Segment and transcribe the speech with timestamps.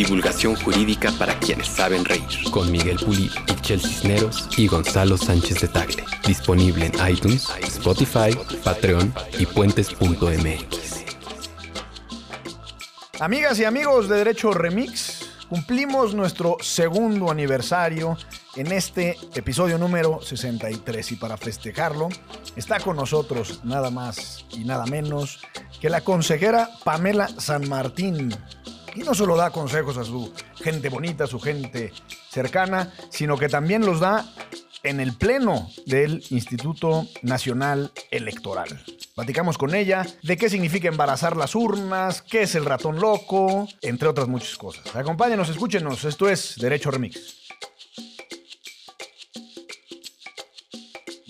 [0.00, 2.24] Divulgación jurídica para quienes saben reír.
[2.50, 6.06] Con Miguel Pulido, Michel Cisneros y Gonzalo Sánchez de Tagle.
[6.26, 8.34] Disponible en iTunes, Spotify,
[8.64, 11.04] Patreon y puentes.mx.
[13.20, 18.16] Amigas y amigos de Derecho Remix, cumplimos nuestro segundo aniversario
[18.56, 22.08] en este episodio número 63 y para festejarlo
[22.56, 25.40] está con nosotros nada más y nada menos
[25.78, 28.34] que la consejera Pamela San Martín.
[28.94, 31.92] Y no solo da consejos a su gente bonita, a su gente
[32.30, 34.32] cercana, sino que también los da
[34.82, 38.82] en el pleno del Instituto Nacional Electoral.
[39.14, 44.08] Platicamos con ella de qué significa embarazar las urnas, qué es el ratón loco, entre
[44.08, 44.94] otras muchas cosas.
[44.96, 47.39] Acompáñenos, escúchenos, esto es Derecho Remix.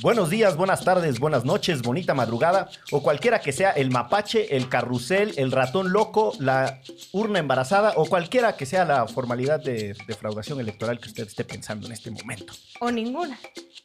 [0.02, 4.70] Buenos días, buenas tardes, buenas noches, bonita madrugada o cualquiera que sea el mapache, el
[4.70, 6.80] carrusel, el ratón loco, la
[7.12, 11.86] urna embarazada o cualquiera que sea la formalidad de defraudación electoral que usted esté pensando
[11.86, 12.54] en este momento.
[12.80, 13.38] O ninguna,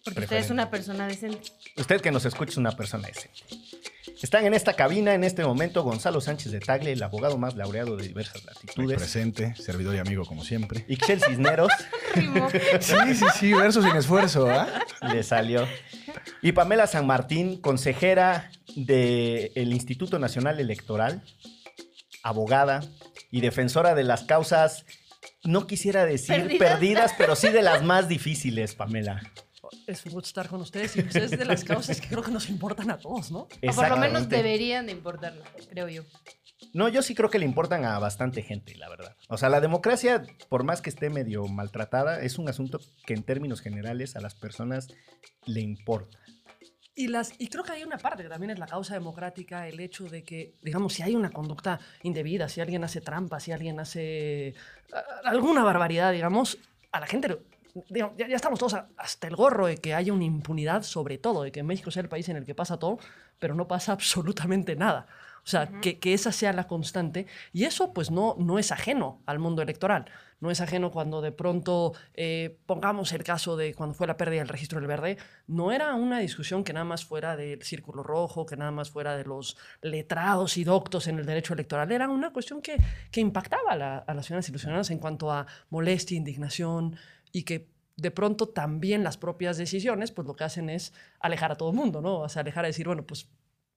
[0.06, 1.52] porque usted es una persona decente.
[1.76, 3.44] Usted que nos escucha es una persona decente.
[4.22, 7.96] Están en esta cabina en este momento Gonzalo Sánchez de Tagle, el abogado más laureado
[7.98, 8.98] de diversas Muy latitudes.
[8.98, 10.86] presente, servidor y amigo como siempre.
[10.88, 11.72] Ixchel Cisneros.
[12.80, 14.68] Sí, sí, sí, verso sin esfuerzo, ¿ah?
[15.14, 15.68] le salió.
[16.42, 21.22] Y Pamela San Martín, consejera del Instituto Nacional Electoral,
[22.24, 22.82] abogada
[23.32, 24.86] y defensora de las causas,
[25.44, 26.58] no quisiera decir ¿Perdidas?
[26.70, 29.22] perdidas, pero sí de las más difíciles, Pamela.
[29.88, 32.32] Es un gusto estar con ustedes y pues, es de las causas que creo que
[32.32, 33.48] nos importan a todos, ¿no?
[33.68, 36.04] O por lo menos deberían de importarlo, creo yo.
[36.74, 39.16] No, yo sí creo que le importan a bastante gente, la verdad.
[39.30, 43.24] O sea, la democracia, por más que esté medio maltratada, es un asunto que en
[43.24, 44.88] términos generales a las personas
[45.46, 46.20] le importa.
[46.98, 49.82] Y, las, y creo que hay una parte que también es la causa democrática, el
[49.82, 53.82] hecho de que, digamos, si hay una conducta indebida, si alguien hace trampa, si alguien
[53.82, 54.56] hace
[54.94, 56.58] ah, alguna barbaridad, digamos,
[56.94, 57.38] a la gente,
[57.90, 61.18] digamos, ya, ya estamos todos a- hasta el gorro de que haya una impunidad sobre
[61.18, 63.00] todo, de que México sea el país en el que pasa todo,
[63.40, 65.08] pero no pasa absolutamente nada.
[65.44, 67.28] O sea, que, que esa sea la constante.
[67.54, 70.06] Y eso, pues, no, no es ajeno al mundo electoral.
[70.40, 74.40] No es ajeno cuando de pronto, eh, pongamos el caso de cuando fue la pérdida
[74.40, 78.48] del registro del verde, no era una discusión que nada más fuera del círculo rojo,
[78.48, 81.92] que nada más fuera de los letrados y doctos en el derecho electoral.
[81.92, 82.78] Era una cuestión que,
[83.12, 86.98] que impactaba a, la- a las ciudadanas ciudadanos en cuanto a molestia, indignación
[87.36, 91.56] y que de pronto también las propias decisiones, pues lo que hacen es alejar a
[91.56, 92.20] todo el mundo, ¿no?
[92.20, 93.28] O sea, alejar a decir, bueno, pues,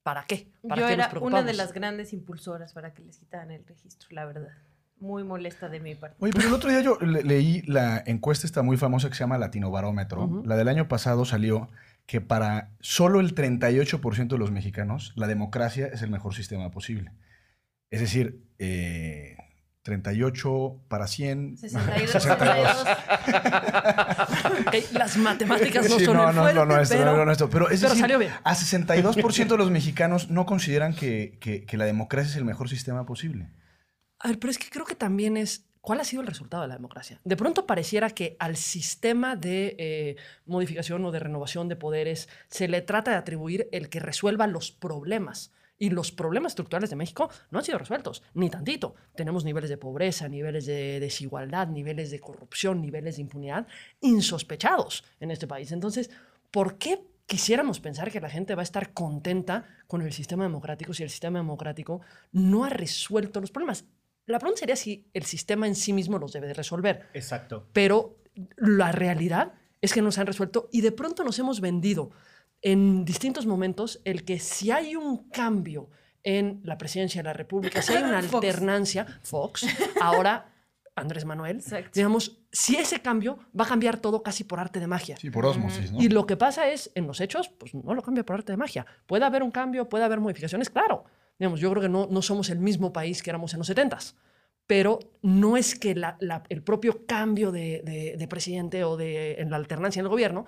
[0.02, 0.48] ¿para qué?
[0.68, 3.64] ¿Para Yo qué nos era una de las grandes impulsoras para que les quitaran el
[3.66, 4.48] registro, la verdad.
[5.00, 6.16] Muy molesta de mi parte.
[6.20, 9.20] Oye, pero el otro día yo le- leí la encuesta esta muy famosa que se
[9.20, 10.24] llama Latino Barómetro.
[10.24, 10.42] Ujú.
[10.44, 11.68] La del año pasado salió
[12.06, 17.12] que para solo el 38% de los mexicanos la democracia es el mejor sistema posible.
[17.90, 19.36] Es decir, eh,
[19.88, 21.56] 38 para 100.
[21.56, 22.78] 62, 62.
[22.78, 22.86] 62.
[24.66, 27.24] Ok, las matemáticas no Sí, son no, el no fuerte, nuestro, no pero- es lo
[27.24, 27.50] nuestro.
[27.50, 28.32] Pero es pero decir, salió bien.
[28.44, 32.68] a 62% de los mexicanos no consideran que, que- que la democracia es el mejor
[32.68, 33.48] sistema posible.
[34.18, 35.64] A ver, pero es que creo que también es.
[35.80, 37.18] ¿Cuál ha sido el resultado de la democracia?
[37.24, 42.68] De pronto pareciera que al sistema de eh, modificación o de renovación de poderes se
[42.68, 45.50] le trata de atribuir el que resuelva los problemas.
[45.78, 48.94] Y los problemas estructurales de México no han sido resueltos, ni tantito.
[49.14, 53.66] Tenemos niveles de pobreza, niveles de desigualdad, niveles de corrupción, niveles de impunidad
[54.00, 55.70] insospechados en este país.
[55.70, 56.10] Entonces,
[56.50, 60.94] ¿por qué quisiéramos pensar que la gente va a estar contenta con el sistema democrático
[60.94, 62.00] si el sistema democrático
[62.32, 63.84] no ha resuelto los problemas?
[64.26, 67.68] La pregunta sería si el sistema en sí mismo los debe de resolver, Exacto.
[67.72, 68.18] pero
[68.56, 72.10] la realidad es que no se han resuelto y de pronto nos hemos vendido
[72.62, 75.90] en distintos momentos el que si hay un cambio
[76.24, 78.34] en la presidencia de la República, si hay una Fox.
[78.34, 79.66] alternancia, Fox,
[80.00, 80.52] ahora
[80.96, 81.90] Andrés Manuel, Exacto.
[81.94, 85.16] digamos, si ese cambio va a cambiar todo casi por arte de magia.
[85.16, 86.02] Sí, por osmosis, ¿no?
[86.02, 88.56] Y lo que pasa es, en los hechos, pues no lo cambia por arte de
[88.56, 88.84] magia.
[89.06, 91.04] Puede haber un cambio, puede haber modificaciones, claro.
[91.38, 94.14] Digamos, yo creo que no, no somos el mismo país que éramos en los 70s.
[94.66, 99.34] Pero no es que la- la- el propio cambio de, de- de presidente o de
[99.40, 100.46] en la alternancia en el gobierno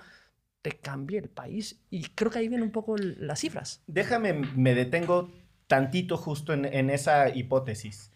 [0.61, 1.83] te cambie el país.
[1.89, 3.83] Y creo que ahí vienen un poco las cifras.
[3.87, 5.31] Déjame, me detengo
[5.67, 8.11] tantito justo en, en esa hipótesis.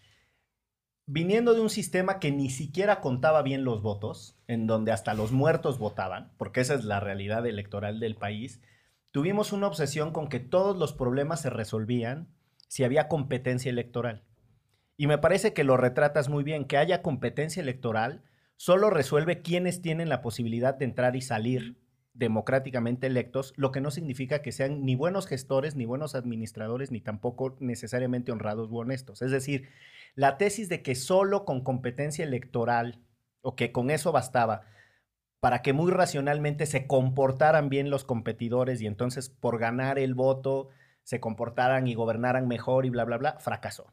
[1.06, 5.30] viniendo de un sistema que ni siquiera contaba bien los votos, en donde hasta los
[5.32, 8.60] muertos votaban, porque esa es la realidad electoral del país,
[9.12, 12.28] tuvimos una obsesión con que todos los problemas se resolvían
[12.68, 14.24] si había competencia electoral.
[14.96, 18.24] Y me parece que lo retratas muy bien, que haya competencia electoral
[18.56, 21.76] solo resuelve quienes tienen la posibilidad de entrar y salir
[22.16, 27.00] democráticamente electos, lo que no significa que sean ni buenos gestores, ni buenos administradores, ni
[27.00, 29.22] tampoco necesariamente honrados u honestos.
[29.22, 29.68] Es decir,
[30.14, 33.02] la tesis de que solo con competencia electoral
[33.42, 34.62] o que con eso bastaba
[35.40, 40.70] para que muy racionalmente se comportaran bien los competidores y entonces por ganar el voto
[41.02, 43.92] se comportaran y gobernaran mejor y bla, bla, bla, fracasó.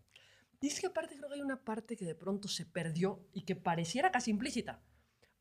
[0.62, 3.56] Dice que aparte creo que hay una parte que de pronto se perdió y que
[3.56, 4.82] pareciera casi implícita.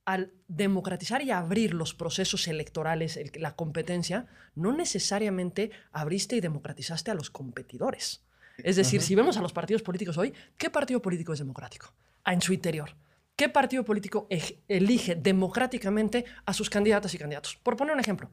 [0.05, 7.15] Al democratizar y abrir los procesos electorales, la competencia, no necesariamente abriste y democratizaste a
[7.15, 8.25] los competidores.
[8.59, 11.93] Es decir, si vemos a los partidos políticos hoy, ¿qué partido político es democrático?
[12.25, 12.95] Ah, en su interior.
[13.37, 14.27] ¿Qué partido político
[14.69, 17.57] elige democráticamente a sus candidatas y candidatos?
[17.63, 18.31] Por poner un ejemplo,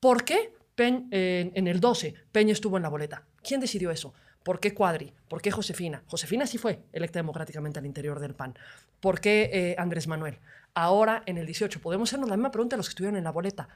[0.00, 3.24] ¿por qué en el 12 Peña estuvo en la boleta?
[3.42, 4.12] ¿Quién decidió eso?
[4.42, 5.12] ¿Por qué Cuadri?
[5.28, 6.02] ¿Por qué Josefina?
[6.06, 8.54] Josefina sí fue electa democráticamente al interior del PAN.
[9.00, 10.38] ¿Por qué eh, Andrés Manuel?
[10.74, 13.32] Ahora, en el 18, podemos hacernos la misma pregunta a los que estuvieron en la
[13.32, 13.68] boleta.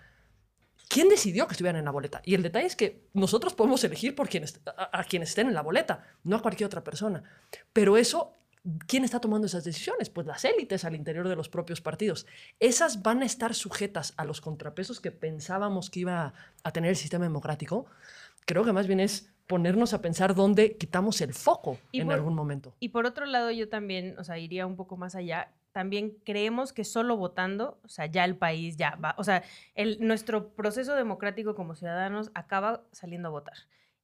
[0.88, 2.20] ¿Quién decidió que estuvieran en la boleta?
[2.24, 5.54] Y el detalle es que nosotros podemos elegir por quienes, a, a quienes estén en
[5.54, 7.22] la boleta, no a cualquier otra persona.
[7.72, 8.34] Pero eso
[8.86, 10.08] ¿Quién está tomando esas decisiones?
[10.08, 12.26] Pues las élites al interior de los propios partidos.
[12.60, 16.32] Esas van a estar sujetas a los contrapesos que pensábamos que iba
[16.62, 17.84] a tener el sistema democrático.
[18.46, 22.74] Creo que más bien es ponernos a pensar dónde quitamos el foco en algún momento.
[22.80, 25.52] Y por otro lado, yo también, o sea, iría un poco más allá.
[25.74, 29.42] También creemos que solo votando, o sea, ya el país ya va, o sea,
[29.74, 33.56] el, nuestro proceso democrático como ciudadanos acaba saliendo a votar.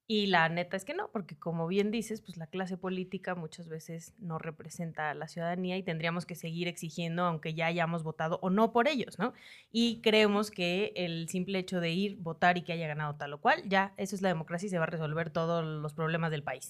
[0.08, 3.68] Y la neta es que no, porque como bien dices, pues la clase política muchas
[3.68, 8.40] veces no representa a la ciudadanía y tendríamos que seguir exigiendo, aunque ya hayamos votado
[8.42, 9.32] o no por ellos, ¿no?
[9.70, 13.40] Y creemos que el simple hecho de ir, votar y que haya ganado tal o
[13.40, 16.42] cual, ya eso es la democracia y se va a resolver todos los problemas del
[16.42, 16.68] país.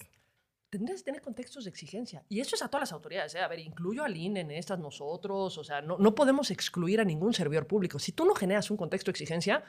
[0.70, 2.22] Tendrías que tener contextos de exigencia.
[2.28, 3.34] Y eso es a todas las autoridades.
[3.34, 3.40] ¿eh?
[3.40, 5.58] A ver, incluyo al INE en estas nosotros.
[5.58, 7.98] O sea, no, no podemos excluir a ningún servidor público.
[7.98, 9.64] Si tú no generas un contexto de exigencia,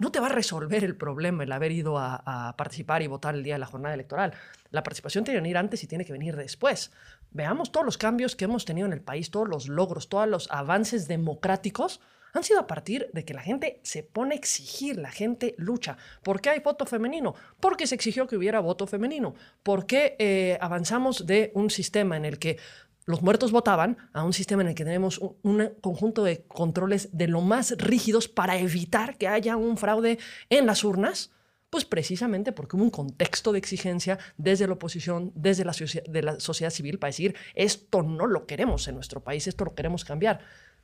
[0.00, 3.42] no te va a resolver el problema el haber ido a, participar y votar el
[3.42, 4.32] día de la jornada electoral.
[4.70, 6.90] La participación tiene que venir antes y tiene que venir después.
[7.32, 10.50] Veamos todos los cambios que hemos tenido en el país, todos los logros, todos los
[10.50, 12.00] avances democráticos
[12.32, 15.96] han sido a partir de que la gente se pone a exigir, la gente lucha.
[16.22, 17.34] ¿Por qué hay voto femenino?
[17.58, 19.34] Porque se exigió que hubiera voto femenino.
[19.62, 22.58] ¿Por qué eh, avanzamos de un sistema en el que
[23.06, 27.26] los muertos votaban a un sistema en el que tenemos un, conjunto de controles de
[27.26, 30.18] lo más rígidos para evitar que haya un fraude
[30.48, 31.32] en las urnas,
[31.70, 36.98] pues precisamente porque hubo un contexto de exigencia desde la oposición, desde la, sociedad civil
[36.98, 40.40] para decir, esto no lo queremos en nuestro país, esto lo queremos cambiar.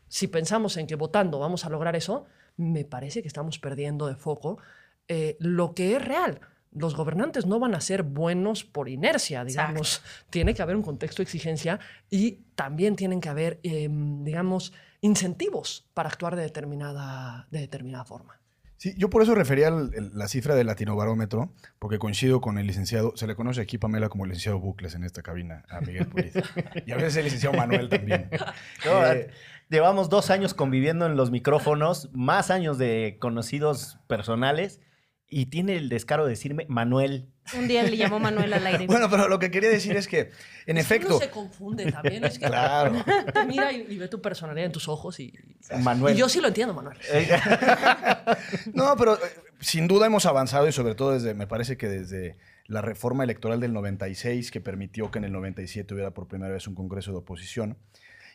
[0.08, 2.26] Si pensamos en que votando vamos a lograr eso,
[2.56, 4.58] me parece que estamos perdiendo de foco
[5.08, 6.40] eh, lo que es real
[6.76, 10.02] los gobernantes no van a ser buenos por inercia, digamos.
[10.30, 11.80] Tiene que haber un contexto de exigencia
[12.10, 18.38] y también tienen que haber, em, digamos, incentivos para actuar de determinada, de determinada forma.
[18.76, 23.16] Sí, yo por eso refería a la cifra del latinobarómetro, porque coincido con el licenciado,
[23.16, 26.34] se le conoce aquí Pamela como el licenciado Bucles en esta cabina, a Miguel Puliz.
[26.86, 28.28] y a veces el licenciado Manuel también.
[28.84, 29.30] Eh,
[29.68, 34.80] llevamos dos años conviviendo en los micrófonos, más años de conocidos personales
[35.28, 37.28] y tiene el descaro de decirme Manuel.
[37.56, 38.86] Un día le llamó Manuel al aire.
[38.86, 40.30] bueno, pero lo que quería decir es que,
[40.66, 41.16] en efecto.
[41.16, 42.24] Uno se confunde también.
[42.24, 43.04] Es que claro.
[43.32, 45.32] Te mira y, ve tu personalidad en tus ojos y.
[45.80, 46.14] Manuel.
[46.14, 46.96] Y yo sí lo entiendo, Manuel.
[48.74, 49.18] no, pero eh,
[49.60, 52.36] sin duda hemos avanzado y sobre todo desde, me parece que desde
[52.66, 56.66] la reforma electoral del 96, que permitió que en el 97 hubiera por primera vez
[56.66, 57.78] un congreso de oposición.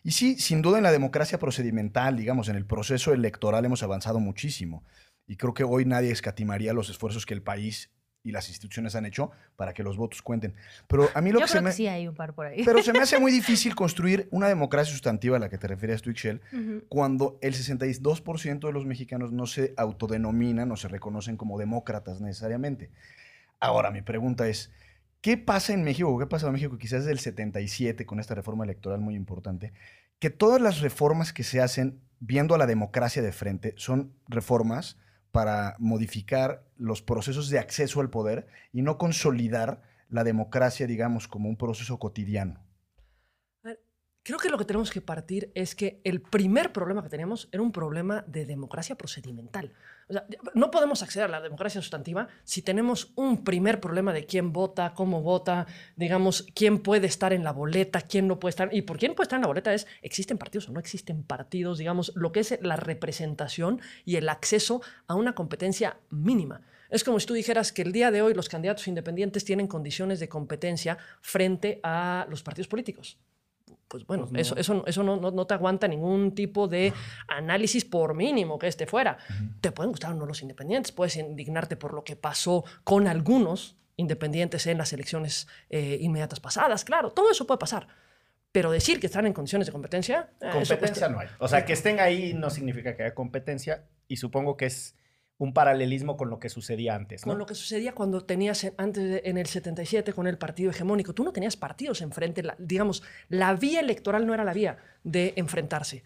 [0.03, 4.19] Y sí, sin duda en la democracia procedimental, digamos, en el proceso electoral hemos avanzado
[4.19, 4.83] muchísimo.
[5.27, 7.91] Y creo que hoy nadie escatimaría los esfuerzos que el país
[8.23, 10.55] y las instituciones han hecho para que los votos cuenten.
[10.87, 12.63] Pero a mí lo que se me sí hay un par por ahí.
[12.63, 16.01] Pero se me hace muy difícil construir una democracia sustantiva a la que te refieres
[16.01, 16.41] tú, Ixchel,
[16.87, 22.91] cuando el 62% de los mexicanos no se autodenominan o se reconocen como demócratas necesariamente.
[23.59, 24.71] Ahora, mi pregunta es,
[25.21, 26.17] ¿qué pasa en México?
[26.19, 29.73] ¿Qué pasa en México quizás desde el 77 con esta reforma electoral muy importante?
[30.19, 34.97] Que todas las reformas que se hacen viendo a la democracia de frente son reformas
[35.31, 41.47] para modificar los procesos de acceso al poder y no consolidar la democracia, digamos, como
[41.47, 42.59] un proceso cotidiano.
[44.23, 47.63] Creo que lo que tenemos que partir es que el primer problema que teníamos era
[47.63, 49.73] un problema de democracia procedimental.
[50.53, 54.93] No podemos acceder a la democracia sustantiva si tenemos un primer problema de quién vota,
[54.93, 58.69] cómo vota, digamos, quién puede estar en la boleta, quién no puede estar.
[58.71, 61.79] Y por quién puede estar en la boleta es, ¿existen partidos o no existen partidos?
[61.79, 66.61] Digamos, lo que es la representación y el acceso a una competencia mínima.
[66.91, 70.19] Es como si tú dijeras que el día de hoy los candidatos independientes tienen condiciones
[70.19, 73.17] de competencia frente a los partidos políticos
[73.91, 76.93] pues bueno, eso, eso, eso no, no, te aguanta ningún tipo de
[77.27, 79.17] análisis por mínimo que esté fuera.
[79.59, 83.75] Te pueden gustar o no los independientes, puedes indignarte por lo que pasó con algunos
[83.97, 87.89] independientes en las elecciones eh, inmediatas pasadas, claro, todo eso puede pasar.
[88.53, 90.29] Pero decir que están en condiciones de competencia...
[90.39, 91.27] Eh, competencia no hay.
[91.39, 94.95] O sea, que estén ahí no significa que haya competencia y supongo que es
[95.41, 97.23] un paralelismo con lo que sucedía antes.
[97.23, 101.15] Con lo que sucedía cuando tenías antes en el 77 con el partido hegemónico.
[101.15, 106.03] Tú no tenías partidos enfrente, digamos, la vía electoral no era la vía de enfrentarse.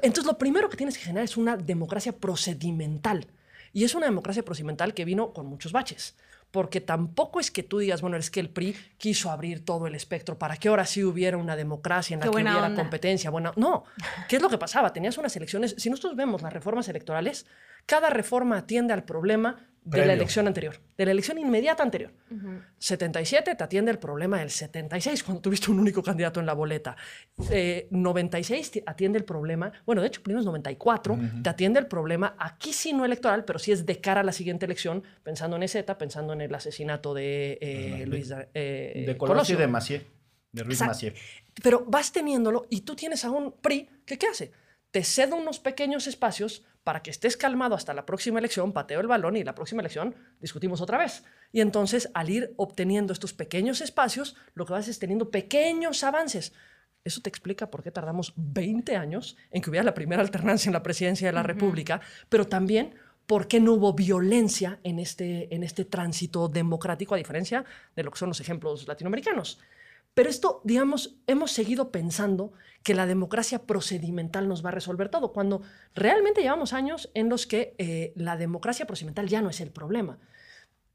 [0.00, 3.26] Entonces lo primero que tienes que generar es una democracia procedimental.
[3.72, 6.16] Y es una democracia procedimental que vino con muchos baches.
[6.50, 9.94] Porque tampoco es que tú digas, bueno, es que el PRI quiso abrir todo el
[9.94, 13.30] espectro para que ahora sí hubiera una democracia en la que hubiera competencia.
[13.30, 13.84] Buena, no,
[14.28, 14.92] ¿qué es lo que pasaba?
[14.92, 17.46] Tenías unas elecciones, si nosotros vemos las reformas electorales,
[17.86, 22.12] cada reforma atiende al problema de la elección anterior, de la elección inmediata anterior.
[22.78, 26.96] 77 te atiende el problema del 76, cuando tuviste un único candidato en la boleta.
[27.90, 31.86] 96 eh, te atiende el problema, bueno, de hecho, primero es 94, te atiende el
[31.86, 35.56] problema, aquí sí no electoral, pero sí es de cara a la siguiente elección, pensando
[35.56, 40.06] en EZ, pensando en el asesinato de eh, Luis eh, de Colosio y de Macié,
[40.52, 41.14] de Luis Macié.
[41.62, 44.52] Pero vas teniéndolo y tú tienes a un PRI que ¿qué hace?
[44.90, 49.06] Te cede unos pequeños espacios para que estés calmado hasta la próxima elección, pateo el
[49.06, 51.24] balón y la próxima elección discutimos otra vez.
[51.52, 56.52] Y entonces, al ir obteniendo estos pequeños espacios, lo que vas es teniendo pequeños avances.
[57.04, 60.74] Eso te explica por qué tardamos 20 años en que hubiera la primera alternancia en
[60.74, 62.94] la presidencia de la República, pero también
[63.26, 68.10] por qué no hubo violencia en este, en este tránsito democrático, a diferencia de lo
[68.10, 69.58] que son los ejemplos latinoamericanos.
[70.14, 72.52] Pero esto, digamos, hemos seguido pensando
[72.82, 75.62] que la democracia procedimental nos va a resolver todo, cuando
[75.94, 80.18] realmente llevamos años en los que eh, la democracia procedimental ya no es el problema.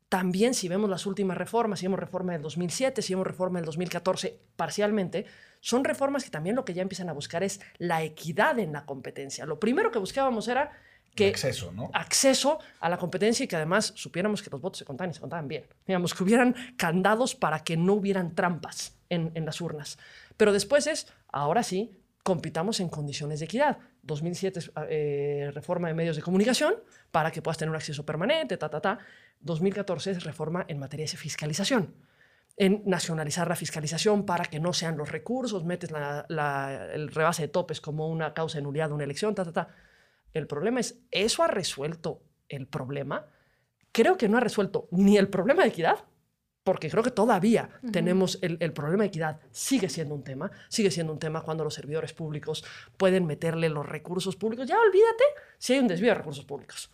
[0.10, 3.66] También si vemos las últimas reformas, si vemos reforma del 2007, si vemos reforma del
[3.66, 5.26] 2014 parcialmente,
[5.60, 8.86] son reformas que también lo que ya empiezan a buscar es la equidad en la
[8.86, 9.46] competencia.
[9.46, 10.72] Lo primero que buscábamos era
[11.18, 11.90] que acceso, ¿no?
[11.94, 15.20] acceso a la competencia y que además supiéramos que los votos se contaban y se
[15.20, 15.66] contaban bien.
[15.86, 19.98] Digamos, que hubieran candados para que no hubieran trampas en, las urnas.
[20.38, 21.92] Pero después es, ahora sí,
[22.24, 23.80] compitamos en condiciones de equidad.
[24.04, 26.76] 2007 es eh, reforma de medios de comunicación
[27.12, 29.00] para que puedas tener un acceso permanente, ta, ta, ta.
[29.42, 31.94] 2014 es reforma en materia de fiscalización
[32.58, 37.80] en nacionalizar la fiscalización para que no sean los recursos, metes el rebase de topes
[37.80, 39.70] como una causa de nulidad de una elección, ta, ta, ta.
[40.38, 43.26] El problema es, ¿eso ha resuelto el problema?
[43.92, 46.06] Creo que no ha resuelto ni el problema de equidad,
[46.64, 51.14] porque creo que todavía tenemos el, problema de equidad, sigue siendo un tema, sigue siendo
[51.14, 52.66] un tema cuando los servidores públicos
[52.98, 54.68] pueden meterle los recursos públicos.
[54.68, 55.24] Ya olvídate
[55.58, 56.92] si hay un desvío de recursos públicos.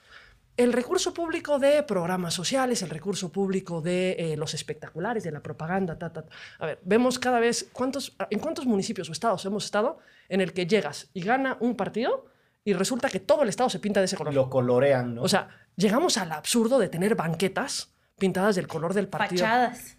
[0.55, 5.41] El recurso público de programas sociales, el recurso público de eh, los espectaculares, de la
[5.41, 6.25] propaganda, ta, ta.
[6.59, 9.97] A ver, vemos cada vez cuántos, en cuántos municipios o estados hemos estado
[10.29, 12.27] en el que llegas y gana un partido
[12.65, 14.33] y resulta que todo el estado se pinta de ese color.
[14.33, 15.23] Lo colorean, ¿no?
[15.23, 19.45] O sea, llegamos al absurdo de tener banquetas pintadas del color del partido.
[19.45, 19.97] Fachadas.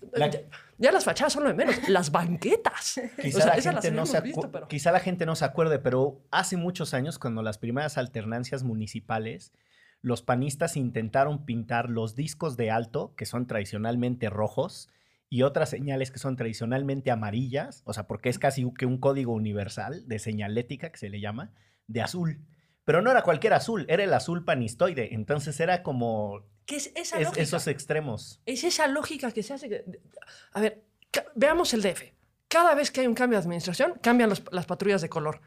[0.78, 3.00] Ya, las fachadas son lo de menos, las banquetas.
[3.20, 4.22] Quizá, la gente no se
[4.68, 9.52] quizá la gente no se acuerde, pero hace muchos años, cuando las primeras alternancias municipales,
[10.00, 14.88] los panistas intentaron pintar los discos de alto, que son tradicionalmente rojos,
[15.30, 19.32] y otras señales que son tradicionalmente amarillas, o sea, porque es casi que un código
[19.32, 21.52] universal de señalética que se le llama,
[21.86, 22.40] de azul.
[22.84, 25.14] Pero no era cualquier azul, era el azul panistoide.
[25.14, 28.40] Entonces era como ¿Qué es esa esos extremos.
[28.46, 29.84] Es esa lógica que se hace.
[30.52, 30.82] A ver,
[31.34, 32.12] veamos el DF.
[32.48, 35.40] Cada vez que hay un cambio de administración, cambian las patrullas de color.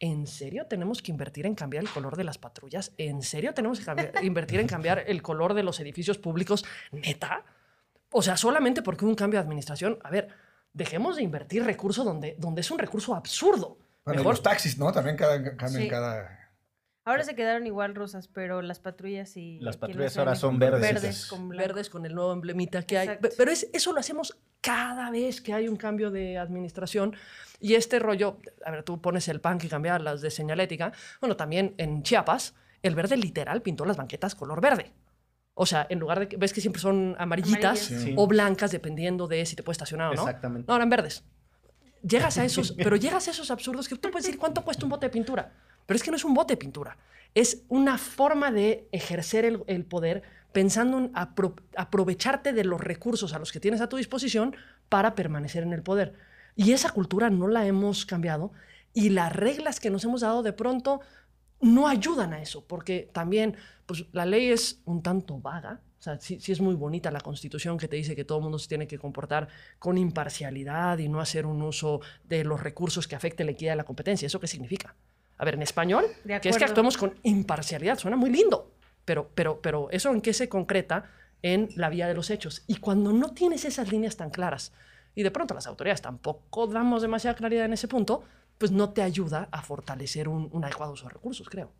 [0.00, 2.92] ¿En serio tenemos que invertir en cambiar el color de las patrullas?
[2.96, 6.64] ¿En serio tenemos que invertir en cambiar el color de los edificios públicos?
[6.90, 7.44] ¿Neta?
[8.10, 9.98] O sea, solamente porque hubo un cambio de administración.
[10.02, 10.28] A ver,
[10.72, 13.78] dejemos de invertir recursos donde, donde es un recurso absurdo.
[14.04, 14.92] Bueno, los taxis, ¿no?
[14.92, 16.43] También cada, cambian cada
[17.06, 19.58] Ahora se quedaron igual rosas, pero las patrullas y...
[19.60, 20.80] Las patrullas ahora son verdes.
[20.80, 23.10] Verdes con, verdes con el nuevo emblemita que hay.
[23.36, 27.14] Pero es, eso lo hacemos cada vez que hay un cambio de administración.
[27.60, 30.92] Y este rollo, a ver, tú pones el pan que cambiar las de señalética.
[31.20, 34.92] Bueno, también en Chiapas, el verde literal pintó las banquetas color verde.
[35.52, 39.44] O sea, en lugar de que ves que siempre son amarillitas o blancas, dependiendo de
[39.44, 40.22] si te puedes estacionar o no.
[40.22, 40.66] Exactamente.
[40.66, 41.22] No, eran verdes
[42.06, 44.90] llegas a esos, pero llegas a esos absurdos que tú puedes decir cuánto cuesta un
[44.90, 45.52] bote de pintura.
[45.86, 46.96] Pero es que no es un bote de pintura.
[47.34, 50.22] Es una forma de ejercer el, poder
[50.52, 54.54] pensando en apro- aprovecharte de los recursos a los que tienes a tu disposición
[54.88, 56.14] para permanecer en el poder.
[56.54, 58.52] Y esa cultura no la hemos cambiado
[58.92, 61.00] y las reglas que nos hemos dado de pronto
[61.60, 65.80] no ayudan a eso, porque también pues, la ley es un tanto vaga.
[65.98, 68.44] O sea, sí, sí es muy bonita la constitución que te dice que todo el
[68.44, 69.48] mundo se tiene que comportar
[69.78, 73.76] con imparcialidad y no hacer un uso de los recursos que afecte la equidad de
[73.76, 74.26] la competencia.
[74.26, 74.94] ¿Eso qué significa?
[75.36, 76.04] A ver, en español,
[76.42, 78.72] que es que actuemos con imparcialidad, suena muy lindo,
[79.04, 81.10] pero, pero, pero eso en qué se concreta
[81.42, 82.62] en la vía de los hechos.
[82.66, 84.72] Y cuando no tienes esas líneas tan claras,
[85.14, 88.24] y de pronto las autoridades tampoco damos demasiada claridad en ese punto,
[88.58, 91.72] pues no te ayuda a fortalecer un, un adecuado uso de recursos, creo.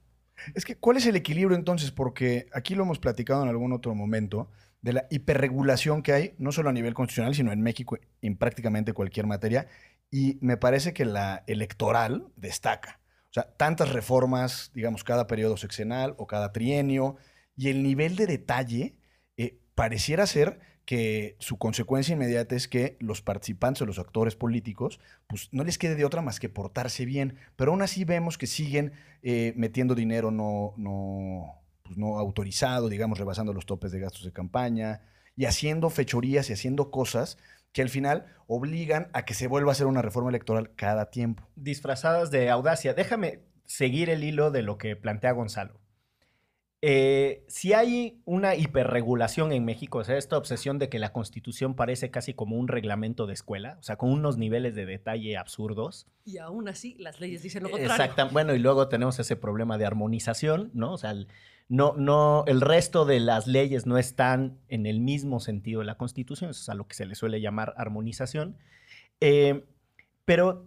[0.54, 1.90] Es que, ¿cuál es el equilibrio entonces?
[1.90, 4.48] Porque aquí lo hemos platicado en algún otro momento,
[4.84, 8.92] de la hiperregulación que hay, no solo a nivel constitucional, sino en México en prácticamente
[8.92, 9.66] cualquier materia.
[10.10, 13.00] Y me parece que la electoral destaca.
[13.34, 17.16] O sea, tantas reformas, digamos, cada periodo sexenal o cada trienio,
[17.56, 18.94] y el nivel de detalle
[19.36, 25.00] eh, pareciera ser que su consecuencia inmediata es que los participantes o los actores políticos,
[25.26, 27.36] pues no les quede de otra más que portarse bien.
[27.56, 33.18] Pero aún así vemos que siguen eh, metiendo dinero no, no, pues no autorizado, digamos,
[33.18, 35.00] rebasando los topes de gastos de campaña
[35.34, 37.36] y haciendo fechorías y haciendo cosas
[37.74, 41.46] que al final obligan a que se vuelva a hacer una reforma electoral cada tiempo.
[41.56, 42.94] disfrazadas de audacia.
[42.94, 45.80] Déjame seguir el hilo de lo que plantea Gonzalo.
[46.86, 51.74] Eh, si hay una hiperregulación en México, o sea, esta obsesión de que la constitución
[51.74, 56.06] parece casi como un reglamento de escuela, o sea, con unos niveles de detalle absurdos.
[56.26, 58.04] Y aún así, las leyes dicen lo contrario.
[58.04, 58.28] Exacto.
[58.32, 60.92] Bueno, y luego tenemos ese problema de armonización, ¿no?
[60.92, 61.28] O sea, el,
[61.68, 65.96] no, no, el resto de las leyes no están en el mismo sentido de la
[65.96, 68.56] constitución, eso es a lo que se le suele llamar armonización.
[69.20, 69.64] Eh,
[70.24, 70.66] pero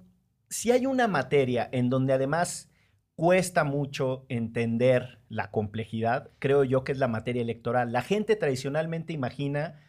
[0.49, 2.69] si hay una materia en donde además
[3.15, 7.91] cuesta mucho entender la complejidad, creo yo que es la materia electoral.
[7.91, 9.81] La gente tradicionalmente imagina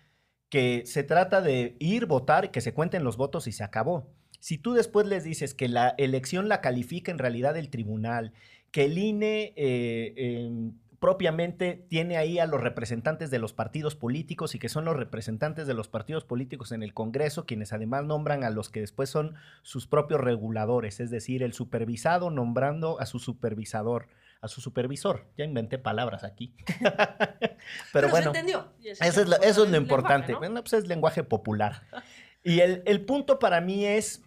[0.49, 4.11] que se trata de ir, votar, que se cuenten los votos y se acabó.
[4.41, 8.33] Si tú después les dices que la elección la califica en realidad el tribunal,
[8.71, 14.55] que el INE eh, eh, propiamente tiene ahí a los representantes de los partidos políticos
[14.55, 18.43] y que son los representantes de los partidos políticos en el Congreso, quienes además nombran
[18.43, 23.21] a los que después son sus propios reguladores, es decir, el supervisado nombrando a su
[23.21, 24.09] supervisador,
[24.41, 25.27] a su supervisor.
[25.37, 26.55] Ya inventé palabras aquí.
[27.93, 28.73] Pero, se bueno, entendió.
[28.81, 30.33] Y ese eso es, lo, el eso es lo lenguaje, importante.
[30.33, 30.39] ¿no?
[30.39, 31.83] Bueno, pues es lenguaje popular.
[32.45, 34.23] Y el, el punto para mí es,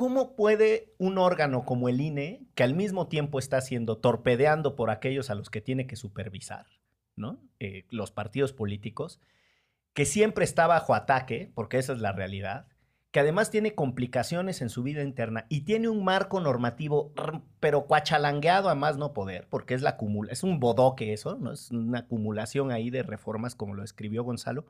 [0.00, 4.88] ¿cómo puede un órgano como el INE, que al mismo tiempo está siendo torpedeando por
[4.88, 6.64] aquellos a los que tiene que supervisar,
[7.16, 7.38] ¿no?
[7.58, 9.20] Eh, los partidos políticos,
[9.92, 12.66] que siempre está bajo ataque, porque esa es la realidad,
[13.10, 17.12] que además tiene complicaciones en su vida interna y tiene un marco normativo,
[17.60, 21.52] pero cuachalangueado a más no poder, porque es la acumula, es un bodoque eso, ¿no?
[21.52, 24.64] Es una acumulación ahí de reformas, como lo escribió Gonzalo.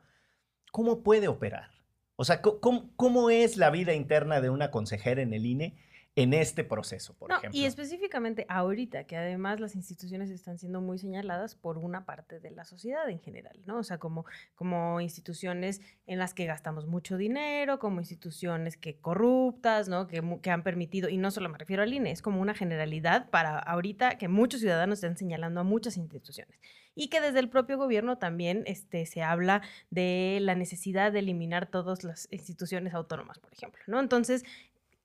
[0.73, 1.80] ¿Cómo puede operar?
[2.21, 5.75] O sea, ¿cómo, cómo es la vida interna de una consejera en el INE
[6.15, 7.59] en este proceso, por No, ejemplo?
[7.59, 12.51] y específicamente ahorita, que además las instituciones están siendo muy señaladas por una parte de
[12.51, 13.79] la sociedad en general, ¿no?
[13.79, 19.89] O sea, como, como instituciones en las que gastamos mucho dinero, como instituciones que corruptas,
[19.89, 20.05] ¿no?
[20.05, 23.31] Que, que han permitido, y no solo me refiero al INE, es como una generalidad
[23.31, 26.59] para ahorita que muchos ciudadanos están señalando a muchas instituciones.
[26.95, 31.67] Y que desde el propio gobierno también este, se habla de la necesidad de eliminar
[31.67, 33.99] todas las instituciones autónomas, por ejemplo, ¿no?
[33.99, 34.43] Entonces,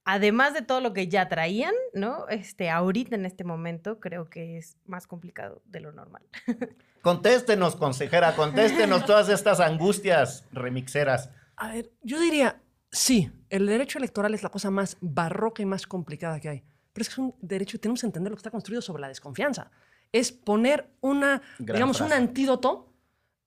[0.05, 2.29] además de todo lo que ya traían, ¿no?
[2.29, 6.22] Este, ahorita en este momento creo que es más complicado de lo normal.
[7.03, 11.31] Contéstenos, consejera, contéstenos todas estas angustias remixeras.
[11.57, 15.87] A ver, yo diría, sí, el derecho electoral es la cosa más barroca y más
[15.87, 16.64] complicada que hay.
[16.92, 19.03] Pero es que es un derecho y tenemos que entender lo que está construido sobre
[19.03, 19.70] la desconfianza.
[20.12, 22.92] Es poner una, Gran digamos, un antídoto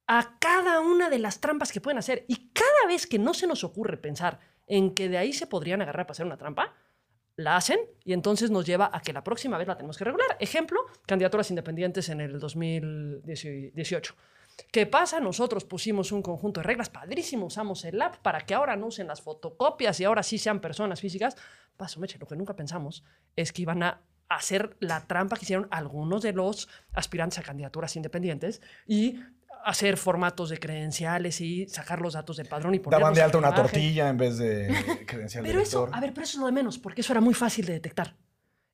[0.07, 2.25] a cada una de las trampas que pueden hacer.
[2.27, 5.81] Y cada vez que no se nos ocurre pensar en que de ahí se podrían
[5.81, 6.75] agarrar para hacer una trampa,
[7.35, 10.35] la hacen y entonces nos lleva a que la próxima vez la tenemos que regular.
[10.39, 14.15] Ejemplo, candidaturas independientes en el 2018.
[14.71, 15.19] ¿Qué pasa?
[15.19, 19.07] Nosotros pusimos un conjunto de reglas padrísimo, usamos el app para que ahora no usen
[19.07, 21.35] las fotocopias y ahora sí sean personas físicas.
[21.77, 23.03] Paso, meche, lo que nunca pensamos
[23.35, 27.95] es que iban a hacer la trampa que hicieron algunos de los aspirantes a candidaturas
[27.95, 29.19] independientes y
[29.65, 33.47] hacer formatos de credenciales y sacar los datos del padrón y Daban de alta una
[33.49, 33.63] imagen.
[33.65, 34.67] tortilla en vez de
[35.07, 35.97] credencial de Pero eso, elector.
[35.97, 38.15] a ver, pero eso es lo de menos, porque eso era muy fácil de detectar.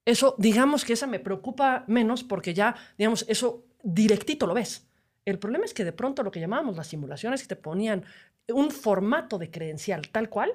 [0.06, 4.88] Eso, digamos que esa me preocupa menos porque ya, digamos, eso directito lo ves.
[5.24, 8.04] El problema es que de pronto lo que llamábamos las simulaciones que te ponían
[8.50, 10.52] un formato de credencial tal cual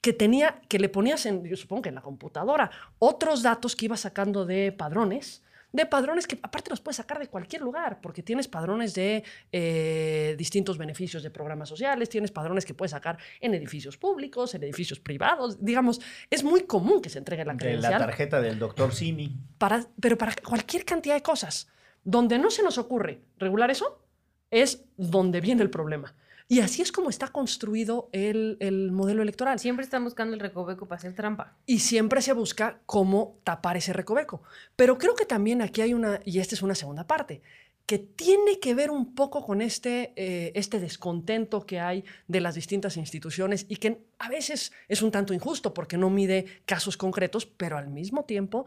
[0.00, 3.86] que tenía, que le ponías en, yo supongo que en la computadora, otros datos que
[3.86, 8.22] ibas sacando de padrones, de padrones que aparte los puedes sacar de cualquier lugar, porque
[8.22, 13.54] tienes padrones de eh, distintos beneficios de programas sociales, tienes padrones que puedes sacar en
[13.54, 17.92] edificios públicos, en edificios privados, digamos, es muy común que se entregue la De credencial.
[17.92, 19.36] la tarjeta del doctor Simi.
[19.58, 21.68] para, pero para cualquier cantidad de cosas.
[22.02, 24.02] Donde no se nos ocurre regular eso,
[24.50, 26.14] es donde viene el problema.
[26.50, 29.60] Y así es como está construido el, el modelo electoral.
[29.60, 31.56] Siempre están buscando el recoveco para hacer trampa.
[31.64, 34.42] Y siempre se busca cómo tapar ese recoveco.
[34.74, 37.40] Pero creo que también aquí hay una, y esta es una segunda parte,
[37.86, 42.56] que tiene que ver un poco con este, eh, este descontento que hay de las
[42.56, 47.46] distintas instituciones y que a veces es un tanto injusto porque no mide casos concretos,
[47.46, 48.66] pero al mismo tiempo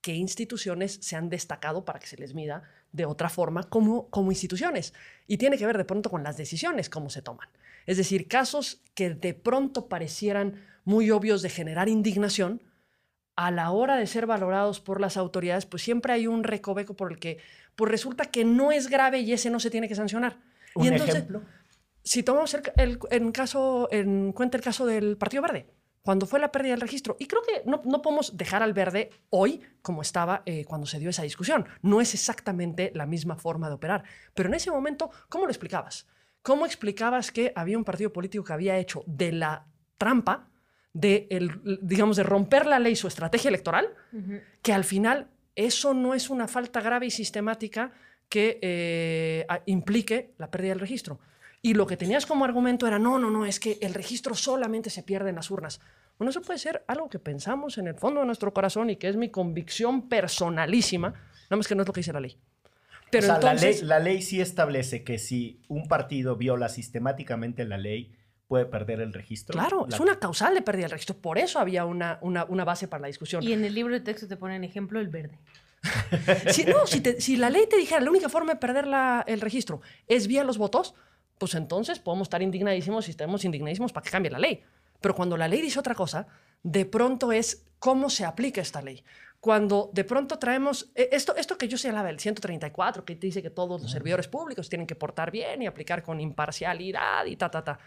[0.00, 4.30] qué instituciones se han destacado para que se les mida de otra forma como, como
[4.32, 4.94] instituciones.
[5.26, 7.48] Y tiene que ver de pronto con las decisiones, cómo se toman.
[7.86, 12.62] Es decir, casos que de pronto parecieran muy obvios de generar indignación,
[13.36, 17.10] a la hora de ser valorados por las autoridades, pues siempre hay un recoveco por
[17.12, 17.38] el que
[17.74, 20.38] pues resulta que no es grave y ese no se tiene que sancionar.
[20.74, 21.42] ¿Un y entonces, ejemplo?
[22.02, 25.66] si tomamos el, el- en, caso, en cuenta el caso del Partido Verde,
[26.02, 29.10] cuando fue la pérdida del registro, y creo que no, no podemos dejar al verde
[29.28, 31.66] hoy como estaba eh, cuando se dio esa discusión.
[31.82, 36.06] No es exactamente la misma forma de operar, pero en ese momento, ¿cómo lo explicabas?
[36.42, 39.66] ¿Cómo explicabas que había un partido político que había hecho de la
[39.98, 40.48] trampa,
[40.92, 43.94] de el, digamos, de romper la ley su estrategia electoral,
[44.62, 47.92] que al final eso no es una falta grave y sistemática
[48.28, 51.20] que eh, implique la pérdida del registro.
[51.62, 54.88] Y lo que tenías como argumento era, no, no, no, es que el registro solamente
[54.90, 55.80] se pierde en las urnas.
[56.18, 59.08] Bueno, eso puede ser algo que pensamos en el fondo de nuestro corazón y que
[59.08, 62.36] es mi convicción personalísima, nada más que no es lo que dice la ley.
[63.10, 66.68] Pero o sea, entonces, la, ley, la ley sí establece que si un partido viola
[66.68, 68.14] sistemáticamente la ley,
[68.46, 69.52] puede perder el registro.
[69.52, 71.16] claro, La- es una causal de pérdida del registro.
[71.16, 73.42] Por eso había una, una, una base para la discusión.
[73.42, 75.38] Y en el libro de texto te ponen ejemplo el verde.
[76.52, 79.24] Si, no, si, te- si la ley te dijera la única forma de perder la-
[79.26, 80.94] el registro es vía los votos,
[81.40, 84.62] pues entonces podemos estar indignadísimos y estamos indignadísimos para que cambie la ley.
[85.00, 86.26] Pero cuando la ley dice otra cosa,
[86.62, 89.02] de pronto es cómo se aplica esta ley.
[89.40, 93.48] Cuando de pronto traemos eh, esto, esto que yo señalaba, del 134, que dice que
[93.48, 97.64] todos los servidores públicos tienen que portar bien y aplicar con imparcialidad y ta, ta,
[97.64, 97.78] ta.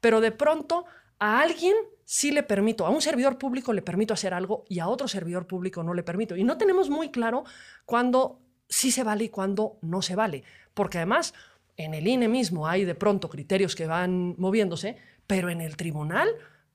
[0.00, 0.84] Pero de pronto
[1.20, 4.88] a alguien sí le permito, a un servidor público le permito hacer algo y a
[4.88, 6.34] otro servidor público no le permito.
[6.34, 7.44] Y no tenemos muy claro
[7.84, 10.42] cuándo sí se vale y cuándo no se vale.
[10.74, 11.32] Porque además
[11.78, 16.28] en el INE mismo hay de pronto criterios que van moviéndose, pero en el tribunal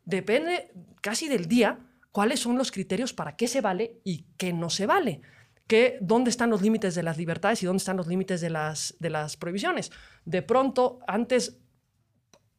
[0.05, 1.77] depende casi del día
[2.11, 5.21] cuáles son los criterios para qué se vale y qué no se vale.
[5.67, 8.95] Que, ¿Dónde están los límites de las libertades y dónde están los límites de las,
[8.99, 9.91] de las prohibiciones?
[10.23, 11.57] De pronto, antes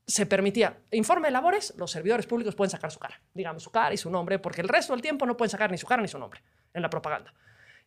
[0.07, 3.95] se permitía informe de labores, los servidores públicos pueden sacar su cara, digamos su cara
[3.95, 6.09] y su nombre, porque el resto del tiempo no pueden sacar ni su cara ni
[6.09, 6.43] su nombre
[6.75, 7.33] en la propaganda.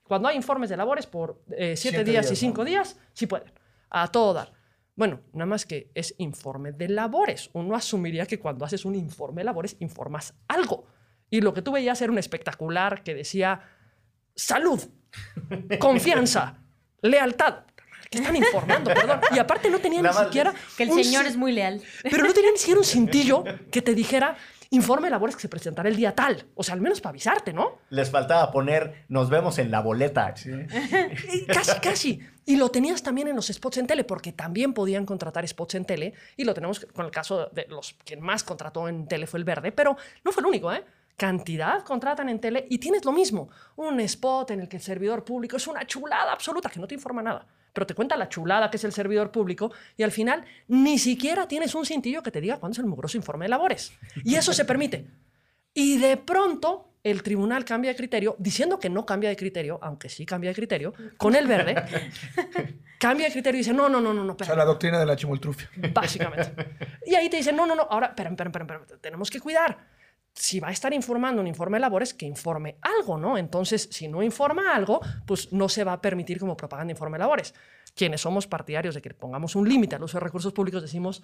[0.03, 2.65] Cuando hay informes de labores por eh, siete, Siete días, y cinco ¿no?
[2.65, 3.51] días, sí pueden,
[3.89, 4.53] a todo dar.
[4.95, 7.51] Bueno, nada más que es informe de labores.
[7.53, 10.87] Uno asumiría que cuando haces un informe de labores, informas algo.
[11.29, 13.61] Y lo que tú veías era un espectacular que decía
[14.35, 14.81] salud,
[15.79, 16.57] confianza,
[17.01, 17.65] lealtad.
[18.09, 18.93] ¿Qué están informando?
[18.93, 19.19] Perdón.
[19.35, 20.53] Y aparte no tenía ni siquiera.
[20.77, 21.81] Que el un señor es muy leal.
[22.03, 24.37] pero no tenía ni siquiera un cintillo que te dijera
[24.69, 26.45] informe de labores que se presentará el día tal.
[26.55, 27.79] O sea, al menos para avisarte, ¿no?
[27.89, 30.33] Les faltaba poner, nos vemos en la boleta.
[31.47, 32.19] Casi, casi.
[32.45, 35.85] Y lo tenías también en los spots en tele, porque también podían contratar spots en
[35.85, 36.13] tele.
[36.37, 39.43] Y lo tenemos con el caso de los quien más contrató en tele fue el
[39.43, 40.83] verde, pero no fue el único, ¿eh?
[41.17, 43.49] Cantidad contratan en tele y tienes lo mismo.
[43.75, 46.93] Un spot en el que el servidor público es una chulada absoluta que no te
[46.93, 50.45] informa nada, pero te cuenta la chulada que es el servidor público y al final
[50.67, 53.93] ni siquiera tienes un cintillo que te diga cuándo es el mugroso informe de labores.
[54.23, 55.07] Y eso se permite.
[55.73, 60.09] Y de pronto el tribunal cambia de criterio, diciendo que no cambia de criterio, aunque
[60.09, 61.75] sí cambia de criterio, con el verde,
[62.99, 65.05] cambia de criterio y dice, no, no, no, no, no, O sea, la doctrina de
[65.05, 65.67] la chimoltrufia.
[65.93, 66.53] básicamente.
[67.07, 69.96] Y ahí te dicen, no, no, no, ahora, espera, espera, espera, tenemos que cuidar.
[70.39, 73.39] Si va a estar informando un informe de labores, que informe algo, ¿no?
[73.39, 77.23] Entonces, si no informa algo, pues no se va a permitir como propaganda informe de
[77.23, 77.55] labores.
[77.95, 81.23] Quienes somos partidarios de que pongamos un límite al uso de recursos públicos, decimos,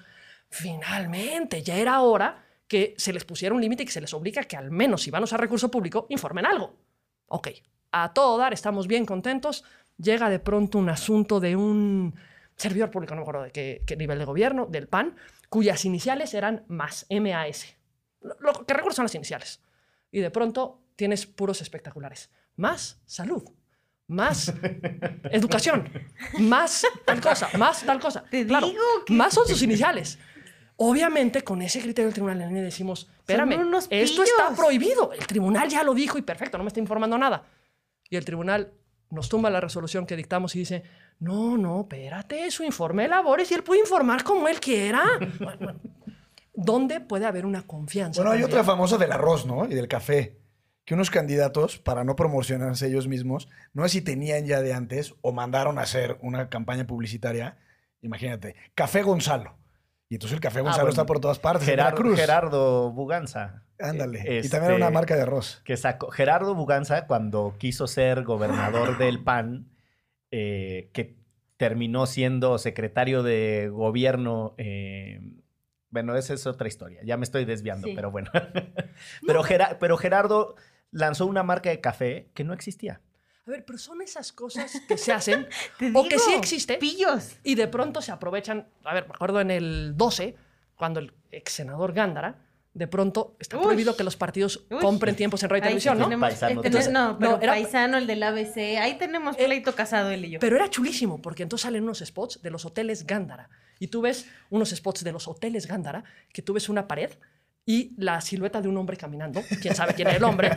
[0.49, 4.45] finalmente, ya era hora que se les pusiera un límite y que se les obliga
[4.45, 6.75] que al menos si van a usar recurso público, informen algo.
[7.27, 7.49] Ok,
[7.91, 9.63] a todo dar, estamos bien contentos.
[9.97, 12.15] Llega de pronto un asunto de un
[12.55, 15.15] servidor público, no me acuerdo de qué, nivel de gobierno, del PAN,
[15.49, 17.75] cuyas iniciales eran más, MAS.
[18.23, 19.61] Lo, lo que recuerdo son las iniciales.
[20.11, 22.29] Y de pronto tienes puros espectaculares.
[22.55, 23.43] Más salud,
[24.07, 24.53] más
[25.31, 25.89] educación,
[26.39, 28.23] más tal cosa, más tal cosa.
[28.29, 30.19] Te Claro, digo que- más son sus iniciales.
[30.75, 33.51] Obviamente, con ese criterio del tribunal en decimos, espérame,
[33.91, 34.57] esto está pillos".
[34.59, 35.13] prohibido.
[35.13, 37.43] El tribunal ya lo dijo y perfecto, no me está informando nada.
[38.09, 38.73] Y el tribunal
[39.11, 40.83] nos tumba la resolución que dictamos y dice,
[41.19, 45.03] no, no, espérate, su informe de labores y él puede informar como él quiera.
[45.39, 45.79] Bueno, bueno.
[46.53, 48.21] ¿Dónde puede haber una confianza?
[48.21, 49.65] Bueno, hay otra famosa del arroz, ¿no?
[49.65, 50.39] Y del café.
[50.85, 55.15] Que unos candidatos, para no promocionarse ellos mismos, no sé si tenían ya de antes
[55.21, 57.57] o mandaron a hacer una campaña publicitaria.
[58.01, 59.55] Imagínate, Café Gonzalo.
[60.09, 60.89] Y entonces el Café Gonzalo Ah, bueno.
[60.91, 61.65] está por todas partes.
[61.65, 63.63] Gerardo, Buganza.
[63.79, 64.41] Ándale.
[64.43, 65.61] Y también era una este, marca de arroz.
[65.65, 69.69] que sacó Gerardo Buganza cuando quiso ser gobernador del PAN,
[70.31, 71.15] eh, que
[71.57, 74.53] terminó siendo secretario de gobierno.
[74.57, 75.21] eh,
[75.93, 76.99] bueno, esa es otra historia.
[77.05, 77.93] Ya me estoy desviando, Sí.
[77.95, 78.29] pero bueno.
[79.27, 79.43] pero,
[79.79, 80.55] pero Gerardo
[80.91, 82.99] lanzó una marca de café que no existía.
[83.47, 85.47] A ver, pero son esas cosas que se hacen
[85.79, 87.37] Te o que sí digo, existe Pillos.
[87.43, 88.67] y de pronto se aprovechan.
[88.83, 90.35] A ver, me acuerdo en el 12,
[90.75, 92.39] cuando el ex senador Gándara,
[92.73, 93.63] de pronto está Uy.
[93.65, 94.79] prohibido que los partidos Uy.
[94.79, 96.05] compren tiempos en radio y televisión, ¿no?
[96.05, 96.61] tenemos- Paisano.
[96.61, 98.77] eh, Entonces, no, pero no, era- paisano, el del ABC.
[98.79, 100.39] Ahí tenemos Eh, pleito casado él y yo.
[100.39, 103.49] Pero era chulísimo, porque entonces salen unos spots de los hoteles Gándara.
[103.83, 107.09] Y tú ves unos spots de los hoteles Gándara, que tú ves una pared
[107.65, 110.49] y la silueta de un hombre caminando, quién sabe quién es el hombre,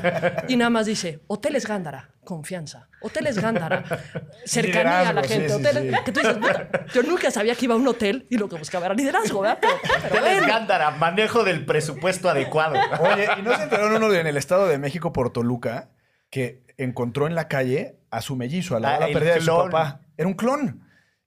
[0.48, 3.82] y nada más dice, hoteles Gándara, confianza, hoteles Gándara,
[4.44, 5.94] cercanía a la gente, sí, hoteles...
[5.96, 6.04] sí.
[6.04, 8.56] Que tú dices, "Puta, yo nunca sabía que iba a un hotel y lo que
[8.56, 9.58] buscaba era liderazgo, ¿verdad?
[9.60, 10.46] Pero, pero Teles bueno.
[10.46, 12.74] Gándara, manejo del presupuesto adecuado.
[13.00, 15.90] Oye, ¿y no se enteraron uno de- en el Estado de México por Toluca
[16.30, 19.46] que encontró en la calle a su mellizo, a la Ah, el perdida de su
[19.56, 20.00] papá?
[20.16, 20.85] Era un clon.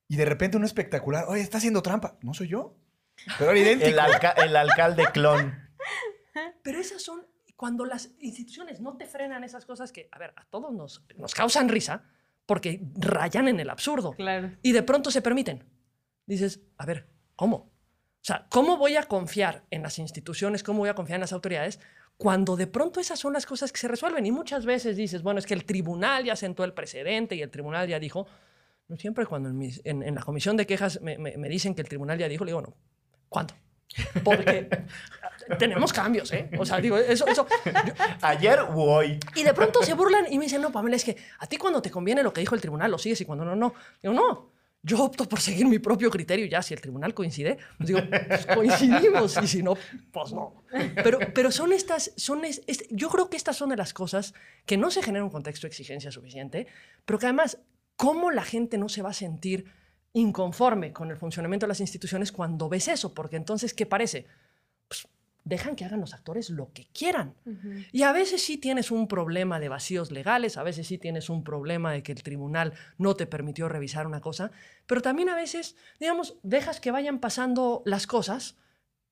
[0.09, 2.17] Y de repente un espectacular, oye, está haciendo trampa.
[2.21, 2.75] No soy yo.
[3.37, 3.89] Pero era idéntico.
[3.91, 5.53] El, alca- el alcalde clon.
[6.63, 10.45] Pero esas son cuando las instituciones no te frenan esas cosas que, a ver, a
[10.45, 12.03] todos nos, nos causan risa
[12.45, 14.13] porque rayan en el absurdo.
[14.13, 14.51] Claro.
[14.61, 15.63] y de pronto se permiten.
[16.25, 17.55] Dices, a ver, ¿cómo?
[17.57, 20.63] O sea, ¿cómo voy a confiar en las instituciones?
[20.63, 21.79] ¿Cómo voy a confiar en las autoridades?
[22.17, 24.25] Cuando de pronto esas son las cosas que se resuelven.
[24.25, 27.51] Y muchas veces dices, bueno, es que el tribunal ya sentó el precedente y el
[27.51, 28.27] tribunal ya dijo.
[28.97, 31.81] Siempre cuando en, mis- en- en la comisión de quejas me, me- me dicen que
[31.81, 32.75] el tribunal ya dijo, le digo, no,
[33.29, 33.53] ¿cuándo?
[34.23, 34.67] Porque
[35.59, 36.49] tenemos cambios, ¿eh?
[36.57, 37.73] O sea, digo, eso, eso, yo-
[38.21, 39.19] Ayer u hoy.
[39.35, 41.81] y de pronto se burlan y me dicen, no, Pamela, es que a ti cuando
[41.81, 43.73] te conviene lo que dijo el tribunal lo sigues y cuando no, no.
[44.01, 47.87] Digo, no, yo opto por seguir mi propio criterio ya, si el tribunal coincide, pues
[47.87, 49.75] digo, pues coincidimos y si no,
[50.11, 50.63] pues no.
[51.03, 54.33] Pero, pero son estas, son es- es- yo creo que estas son de las cosas
[54.65, 56.67] que no se genera un contexto de exigencia suficiente,
[57.05, 57.57] pero que además,
[57.99, 59.65] ¿cómo la gente no se va a sentir
[60.13, 63.13] inconforme con el funcionamiento de las instituciones cuando ves eso?
[63.13, 64.25] Porque entonces, ¿qué parece?
[64.87, 65.09] Pues
[65.43, 67.35] dejan que hagan los actores lo que quieran.
[67.91, 71.43] Y a veces sí tienes un problema de vacíos legales, a veces sí tienes un
[71.43, 74.49] problema de que el tribunal no te permitió revisar una cosa,
[74.85, 78.55] pero también a veces, digamos, dejas que vayan pasando las cosas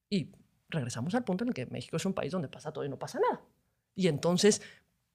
[0.10, 0.32] y
[0.70, 2.98] regresamos al punto en el que México es un país donde pasa todo y no
[2.98, 3.42] pasa nada.
[3.96, 4.62] Y entonces,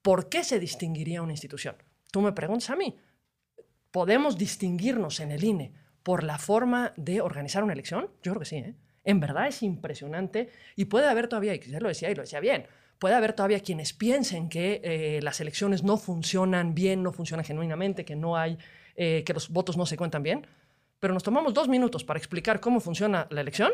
[0.02, 1.76] ¿por qué se distinguiría una institución?
[2.10, 2.98] Tú me preguntas a mí,
[3.92, 8.10] ¿podemos distinguirnos en el INE por la forma de organizar una elección?
[8.22, 8.74] Yo creo que sí, ¿eh?
[9.04, 12.40] En verdad es impresionante y puede haber todavía, y quizás lo decía y lo decía
[12.40, 12.66] bien,
[12.98, 18.04] puede haber todavía quienes piensen que eh, las elecciones no funcionan bien, no funcionan genuinamente,
[18.04, 18.58] que no hay,
[18.94, 20.46] eh, que los votos no se cuentan bien,
[21.00, 23.72] pero nos tomamos dos minutos para explicar cómo funciona la elección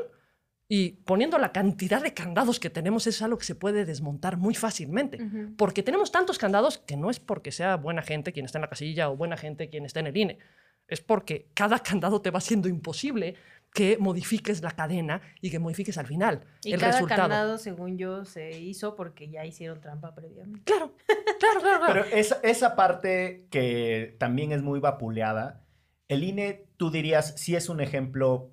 [0.69, 4.55] y poniendo la cantidad de candados que tenemos es algo que se puede desmontar muy
[4.55, 5.19] fácilmente.
[5.57, 8.69] Porque tenemos tantos candados que no es porque sea buena gente quien está en la
[8.69, 10.39] casilla o buena gente quien está en el INE.
[10.87, 13.35] Es porque cada candado te va haciendo imposible
[13.73, 17.21] que modifiques la cadena y que modifiques al final Y el cada resultado.
[17.21, 20.63] candado, según yo, se hizo porque ya hicieron trampa previamente.
[20.65, 20.95] Claro,
[21.39, 21.79] claro, claro.
[21.81, 21.87] claro.
[21.87, 25.63] Pero esa, esa parte que también es muy vapuleada,
[26.09, 28.51] el INE, tú dirías, sí es un ejemplo,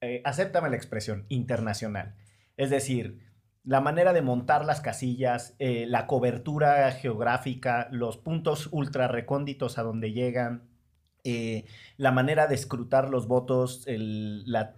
[0.00, 2.14] eh, acéptame la expresión, internacional.
[2.56, 3.20] Es decir,
[3.64, 9.82] la manera de montar las casillas, eh, la cobertura geográfica, los puntos ultra recónditos a
[9.82, 10.62] donde llegan,
[11.24, 14.74] eh, la manera de escrutar los votos, la,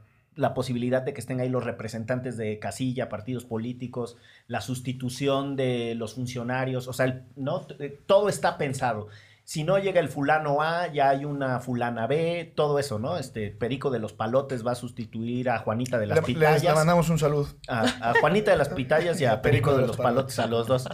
[0.54, 6.14] posibilidad de que estén ahí los representantes de casilla, partidos políticos, la sustitución de los
[6.14, 7.66] funcionarios, o sea, ¿no?
[8.06, 9.08] Todo está pensado.
[9.50, 13.16] Si no llega el fulano A, ya hay una fulana B, todo eso, ¿no?
[13.16, 16.34] Este Perico de los Palotes va a sustituir a Juanita de las Le, les- le
[16.34, 17.48] Pitayas mandamos un saludo.
[17.66, 20.86] a, a Juanita de las Pitayas y a Perico de los Palotes, a los dos.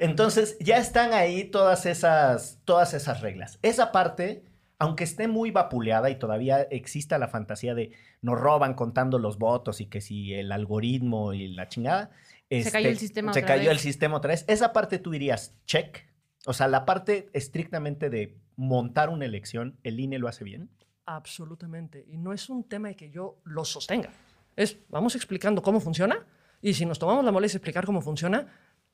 [0.00, 3.60] Entonces, ya están ahí todas esas, todas esas reglas.
[3.62, 4.42] Esa parte,
[4.80, 7.92] aunque esté muy vapuleada y todavía exista la fantasía de
[8.22, 12.10] nos roban contando los votos y que si el algoritmo y la chingada.
[12.48, 14.44] este, cayó el sistema Se otra cayó el sistema otra vez.
[14.48, 16.09] Esa parte tú dirías, check.
[16.46, 20.70] O sea, la parte estrictamente de montar una elección, ¿el INE lo hace bien?
[21.06, 22.04] Absolutamente.
[22.08, 24.10] Y no es un tema de que yo lo sostenga.
[24.56, 26.26] Es, vamos explicando cómo funciona
[26.62, 28.46] y si nos tomamos la molestia de explicar cómo funciona,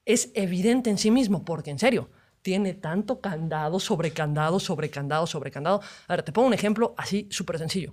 [0.05, 2.09] es evidente en sí mismo, porque en serio,
[2.43, 5.81] tiene tanto candado sobre candado, sobre candado, sobre candado.
[6.07, 7.93] A ver, te pongo un ejemplo así súper sencillo.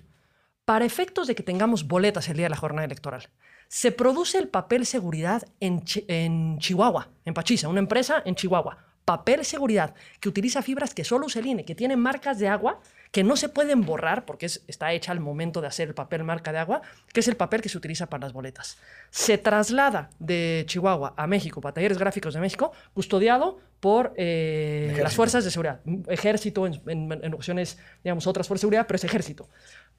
[0.64, 3.30] Para efectos de que tengamos boletas el día de la jornada electoral,
[3.68, 8.93] se produce el papel seguridad en, en Chihuahua, en Pachisa, una empresa en Chihuahua.
[9.06, 12.80] Papel seguridad que utiliza fibras que solo usa el INE, que tiene marcas de agua
[13.12, 16.24] que no se pueden borrar porque es- está hecha al momento de hacer el papel
[16.24, 18.78] marca de agua, que es el papel que se utiliza para las boletas.
[19.12, 25.14] Se traslada de Chihuahua a México, para talleres gráficos de México, custodiado por eh, las
[25.14, 25.82] fuerzas de seguridad.
[26.08, 29.50] Ejército, en, en- en ocasiones, digamos, otras fuerzas de seguridad, pero es ejército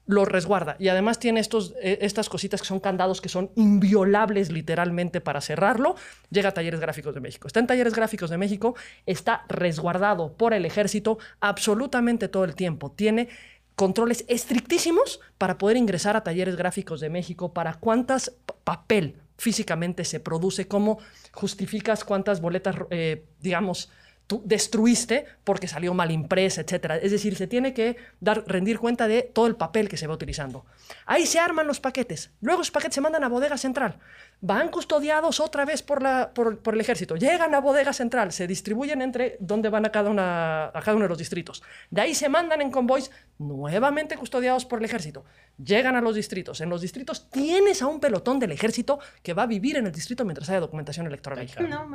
[0.07, 0.75] lo resguarda.
[0.79, 5.39] Y además tiene estos, eh, estas cositas que son candados que son inviolables literalmente para
[5.41, 5.95] cerrarlo.
[6.31, 7.47] Llega a Talleres Gráficos de México.
[7.47, 12.91] Está en Talleres Gráficos de México, está resguardado por el ejército absolutamente todo el tiempo.
[12.91, 13.29] Tiene
[13.75, 18.31] controles estrictísimos para poder ingresar a Talleres Gráficos de México, para cuántas
[18.63, 20.99] papel físicamente se produce, cómo
[21.31, 23.91] justificas cuántas boletas, eh, digamos,
[24.27, 26.97] tú destruiste porque salió mal impresa, etcétera.
[26.97, 30.13] Es decir, se tiene que dar, rendir cuenta de todo el papel que se va
[30.13, 30.65] utilizando.
[31.05, 32.31] Ahí se arman los paquetes.
[32.41, 33.99] Luego los paquetes se mandan a bodega central.
[34.41, 37.15] Van custodiados otra vez por, la, por, por el ejército.
[37.15, 38.31] Llegan a bodega central.
[38.31, 41.63] Se distribuyen entre donde van a cada, una, a cada uno de los distritos.
[41.89, 45.25] De ahí se mandan en convoys nuevamente custodiados por el ejército.
[45.63, 46.61] Llegan a los distritos.
[46.61, 49.91] En los distritos tienes a un pelotón del ejército que va a vivir en el
[49.91, 51.47] distrito mientras haya documentación electoral.
[51.69, 51.87] No.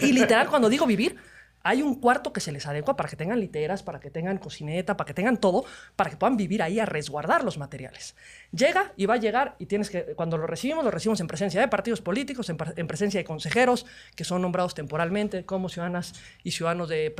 [0.00, 1.16] Y literal, cuando digo vivir,
[1.64, 4.98] hay un cuarto que se les adecua para que tengan literas, para que tengan cocineta,
[4.98, 5.64] para que tengan todo,
[5.96, 8.14] para que puedan vivir ahí a resguardar los materiales.
[8.52, 11.62] Llega y va a llegar y tienes que, cuando lo recibimos, lo recibimos en presencia
[11.62, 16.90] de partidos políticos, en, presencia de consejeros que son nombrados temporalmente como ciudadanas y ciudadanos
[16.90, 17.14] de,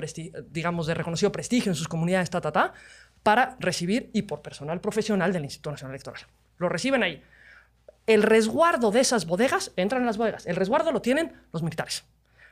[0.51, 2.75] digamos, de reconocido prestigio en sus comunidades, ta, ta,
[3.23, 6.21] para recibir y por personal profesional del Instituto Nacional Electoral.
[6.59, 7.23] Lo reciben ahí.
[8.07, 12.05] El resguardo de esas bodegas, entran en las bodegas, el resguardo lo tienen los militares.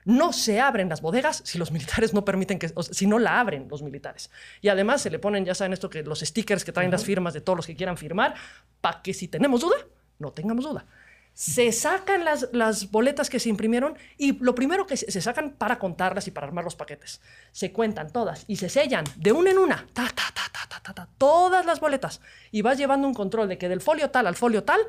[0.04, 3.68] No se abren las bodegas si los militares no permiten que, si no la abren
[3.68, 4.30] los militares.
[4.60, 7.34] Y además se le ponen, ya saben esto, que los stickers que traen las firmas
[7.34, 8.34] de todos los que quieran firmar,
[8.80, 9.76] para que si tenemos duda,
[10.18, 10.86] no tengamos duda.
[11.34, 15.78] Se sacan las, las boletas que se imprimieron y lo primero que se, sacan para
[15.78, 17.22] contarlas y para armar los paquetes.
[17.52, 20.92] Se cuentan todas y se sellan de una en una, ta, ta, ta, ta, ta,
[20.92, 22.20] ta todas las boletas.
[22.50, 24.80] Y vas llevando un control de que del folio tal al folio tal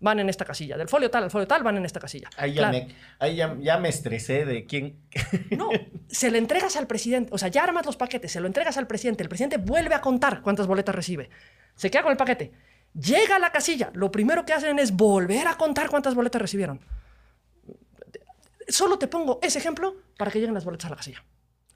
[0.00, 2.28] van en esta casilla, del folio tal al folio tal van en esta casilla.
[2.36, 2.86] Ahí, ya, Claro.
[2.86, 4.96] me, ahí ya, ya me estresé de quién.
[5.56, 5.68] No,
[6.08, 8.86] se le entregas al presidente, o sea, ya armas los paquetes, se lo entregas al
[8.86, 11.28] presidente, el presidente vuelve a contar cuántas boletas recibe,
[11.76, 12.52] se queda con el paquete,
[12.98, 16.80] llega a la casilla, lo primero que hacen es volver a contar cuántas boletas recibieron.
[18.68, 21.24] Solo te pongo ese ejemplo para que lleguen las boletas a la casilla.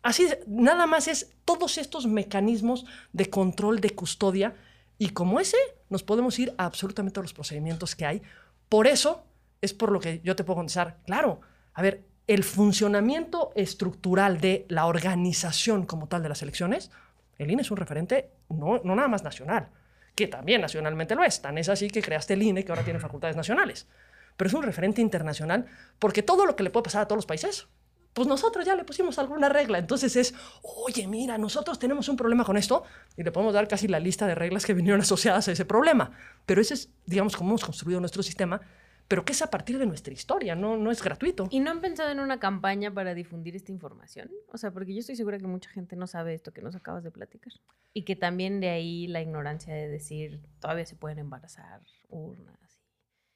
[0.02, 4.54] Así, nada más es todos estos mecanismos de control, de custodia,
[4.98, 5.56] y como ese,
[5.88, 8.23] nos podemos ir a absolutamente todos los procedimientos que hay.
[8.68, 9.25] Por eso
[9.61, 11.40] es por lo que yo te puedo contestar, claro,
[11.73, 16.90] a ver, el funcionamiento estructural de la organización como tal de las elecciones,
[17.38, 19.68] el INE es un referente no, no nada más nacional,
[20.14, 21.42] que también nacionalmente lo es.
[21.42, 23.88] Tan es así que creaste el INE, que ahora tiene facultades nacionales.
[24.37, 25.66] Pero es un referente internacional
[25.99, 27.68] porque todo lo que le puede pasar a todos los países,
[28.14, 29.79] pues nosotros ya le pusimos alguna regla.
[29.79, 32.85] Entonces es, oye, mira, nosotros tenemos un problema con esto
[33.16, 36.12] y le podemos dar casi la lista de reglas que vinieron asociadas a ese problema.
[36.46, 38.61] Pero ese es, digamos, cómo hemos construido nuestro sistema,
[39.09, 41.48] pero que es a partir de nuestra historia, no, no es gratuito.
[41.50, 44.31] ¿Y no han pensado en una campaña para difundir esta información?
[44.48, 47.05] O sea, porque yo estoy segura que mucha gente no sabe esto que nos acabas
[47.05, 47.53] de platicar.
[47.92, 52.59] Y que también de ahí la ignorancia de decir, todavía se pueden embarazar urnas.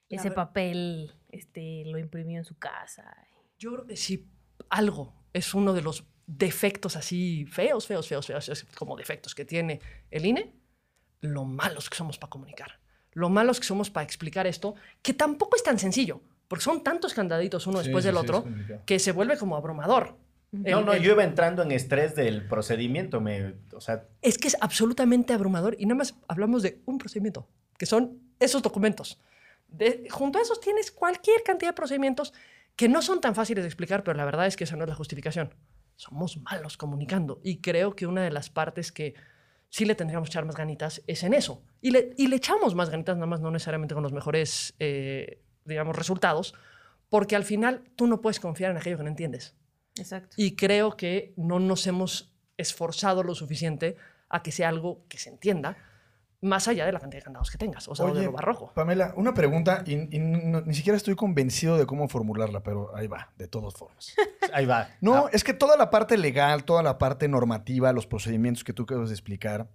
[0.08, 3.14] Ese papel este, lo imprimió en su casa.
[3.58, 4.26] Yo creo que si
[4.70, 9.80] algo es uno de los defectos así feos, feos, feos, feos, como defectos que tiene
[10.10, 10.52] el INE,
[11.20, 12.78] lo malos que somos para comunicar.
[13.12, 17.14] Lo malos que somos para explicar esto, que tampoco es tan sencillo, porque son tantos
[17.14, 18.44] candaditos uno Sí, después sí, del otro
[18.86, 20.16] que se vuelve como abrumador.
[20.52, 23.20] No, El- no, el- yo iba entrando en estrés del procedimiento.
[23.20, 27.48] Me, o sea, Es que es absolutamente abrumador y nada más hablamos de un procedimiento,
[27.76, 29.18] que son esos documentos.
[29.66, 32.32] De- junto a esos tienes cualquier cantidad de procedimientos
[32.78, 34.88] que no son tan fáciles de explicar, pero la verdad es que esa no es
[34.88, 35.52] la justificación.
[35.96, 39.14] Somos malos comunicando y creo que una de las partes que
[39.68, 41.60] sí le tendríamos que echar más ganitas es en eso.
[41.80, 45.42] Y le, y le echamos más ganitas, nada más no necesariamente con los mejores, eh,
[45.64, 46.54] digamos, resultados,
[47.08, 49.56] porque al final tú no puedes confiar en aquello que no entiendes.
[49.96, 50.36] Exacto.
[50.38, 53.96] Y creo que no nos hemos esforzado lo suficiente
[54.28, 55.76] a que sea algo que se entienda,
[56.40, 58.32] más allá de la cantidad de candados que tengas, o sea, o de Oye, lo
[58.32, 58.72] barroco.
[58.74, 63.08] Pamela, una pregunta y, y no- ni siquiera estoy convencido de cómo formularla, pero ahí
[63.08, 64.14] va, de todas formas.
[64.52, 64.88] ahí va.
[65.00, 68.72] No, Ah, es que toda la parte legal, toda la parte normativa, los procedimientos que
[68.72, 69.68] tú acabas de explicar,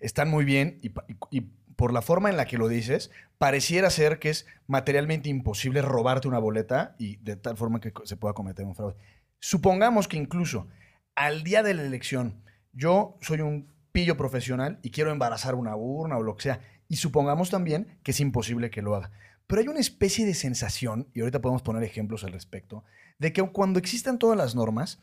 [0.00, 1.40] están muy bien y, y- y
[1.76, 6.28] por la forma en la que lo dices, pareciera ser que es materialmente imposible robarte
[6.28, 8.94] una boleta y de tal forma que se pueda cometer un fraude.
[9.40, 10.68] Supongamos que incluso
[11.14, 12.42] al día de la elección
[12.72, 16.96] yo soy un pillo profesional y quiero embarazar una urna o lo que sea, y
[16.96, 19.10] supongamos también que es imposible que lo haga.
[19.46, 22.84] Pero hay una especie de sensación, y ahorita podemos poner ejemplos al respecto,
[23.18, 25.00] de que cuando existan todas las normas,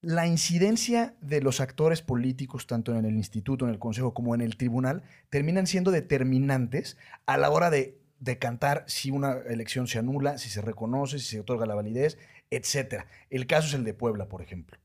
[0.00, 4.40] la incidencia de los actores políticos, tanto en el instituto, en el consejo, como en
[4.40, 6.96] el tribunal, terminan siendo determinantes
[7.26, 11.40] a la hora de decantar si una elección se anula, si se reconoce, si se
[11.40, 12.18] otorga la validez,
[12.50, 13.04] etc.
[13.30, 14.78] El caso es el de Puebla, por ejemplo.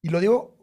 [0.00, 0.61] Y lo digo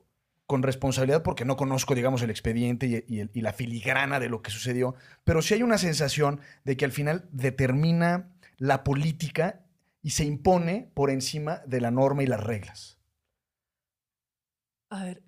[0.49, 4.95] con responsabilidad porque no conozco, digamos, el expediente y, la filigrana de lo que sucedió,
[5.23, 9.61] pero sí hay una sensación de que al final determina la política
[10.01, 12.97] y se impone por encima de la norma y las reglas.
[14.89, 15.21] A ver,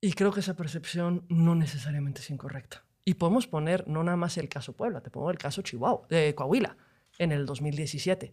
[0.00, 2.84] y creo que esa percepción no necesariamente es incorrecta.
[3.04, 6.36] Y podemos poner no nada más el caso Puebla, te pongo el caso Chihuahua, de
[6.36, 6.76] Coahuila,
[7.18, 8.32] en el 2017,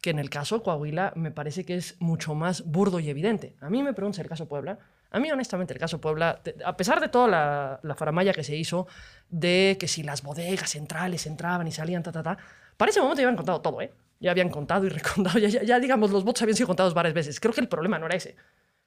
[0.00, 3.56] que en el caso Coahuila me parece que es mucho más burdo y evidente.
[3.60, 4.78] A mí me preguntas el caso Puebla,
[5.10, 8.56] a mí, honestamente, el caso Puebla, a pesar de toda la, la, faramaya que se
[8.56, 8.86] hizo
[9.30, 12.38] de que si las bodegas centrales entraban y salían, ta, ta, ta,
[12.76, 13.92] para ese momento ya habían contado todo, ¿eh?
[14.20, 17.40] Ya habían contado y recontado, ya, digamos, los votos habían sido contados varias veces.
[17.40, 18.36] Creo que el problema no era ese.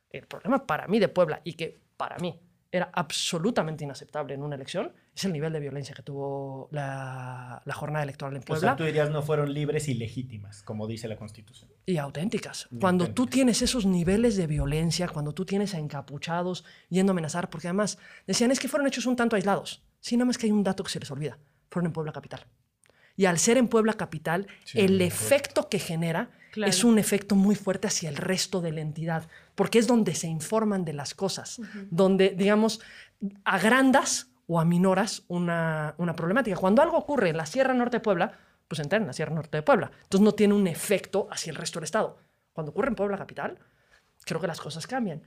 [0.09, 2.39] El problema para mí de Puebla y que para mí
[2.71, 7.73] era absolutamente inaceptable en una elección es el nivel de violencia que tuvo la, la
[7.73, 8.57] jornada electoral en Puebla.
[8.57, 11.69] O sea, tú dirías no fueron libres y legítimas, como dice la Constitución.
[11.85, 12.69] Y auténticas.
[12.79, 17.49] cuando tú tienes esos niveles de violencia, cuando tú tienes a encapuchados yendo a amenazar,
[17.49, 19.83] porque además decían es que fueron hechos un tanto aislados.
[19.99, 21.37] Sí, nada más que hay un dato que se les olvida.
[21.69, 22.45] Fueron en Puebla Capital.
[23.17, 27.87] Y al ser en Puebla Capital, el efecto que genera es un efecto muy fuerte
[27.87, 32.29] hacia el resto de la entidad, porque es donde se informan de las cosas, donde,
[32.29, 32.81] digamos,
[33.43, 36.57] agrandas o aminoras una, una problemática.
[36.57, 38.37] Cuando algo ocurre en la Sierra Norte de Puebla,
[38.67, 39.91] pues entra en la Sierra Norte de Puebla.
[40.03, 42.17] Entonces no tiene un efecto hacia el resto del Estado.
[42.53, 43.59] Cuando ocurre en Puebla Capital,
[44.25, 45.21] creo que las cosas cambian.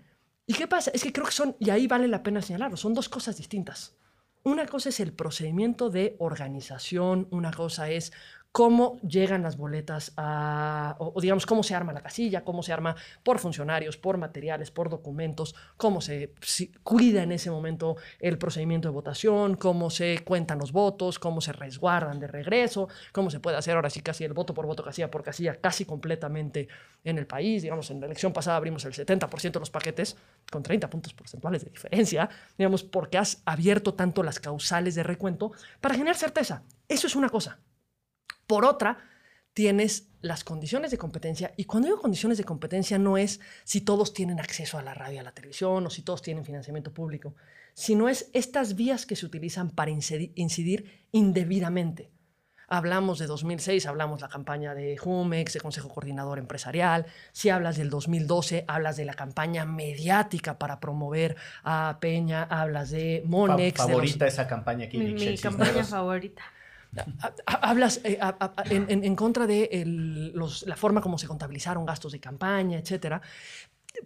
[0.47, 0.91] ¿Y qué pasa?
[0.93, 3.97] Es que creo que son, y ahí vale la pena señalarlo, son dos cosas distintas.
[4.43, 8.13] Una cosa es el procedimiento de organización, una cosa es
[8.55, 12.95] cómo llegan las boletas a, o, digamos, cómo se arma la casilla, cómo se arma
[13.25, 16.31] por funcionarios, por materiales, por documentos, cómo se
[16.85, 21.53] cuida en ese momento el procedimiento de votación, cómo se cuentan los votos, cómo se
[21.53, 25.11] resguardan de regreso, cómo se puede hacer ahora sí casi el voto por voto, casilla
[25.11, 26.69] por casilla, casi completamente
[27.03, 27.63] en el país.
[27.63, 30.17] Digamos, en la elección pasada abrimos el 70% de los paquetes
[30.49, 35.51] con 30 puntos porcentuales de diferencia, digamos, porque has abierto tanto las causales de recuento
[35.81, 36.63] para generar certeza.
[36.87, 37.59] Eso es una cosa.
[38.47, 38.99] Por otra,
[39.55, 41.55] tienes las condiciones de competencia.
[41.57, 45.21] Y cuando digo condiciones de competencia no es si todos tienen acceso a la radio
[45.21, 47.35] a la televisión o si todos tienen financiamiento público,
[47.73, 52.11] sino es estas vías que se utilizan para incidir, indebidamente.
[52.67, 57.05] Hablamos de 2006, hablamos de la campaña de Jumex, de Consejo Coordinador Empresarial.
[57.31, 63.23] Si hablas del 2012, hablas de la campaña mediática para promover a Peña, hablas de
[63.27, 63.77] Monex.
[63.77, 64.97] favorita esa campaña aquí.
[64.97, 66.43] Mi, mi campaña favorita
[67.47, 68.19] hablas eh,
[68.71, 69.83] en, contra de
[70.67, 73.21] la forma como se contabilizaron gastos de campaña, etcétera.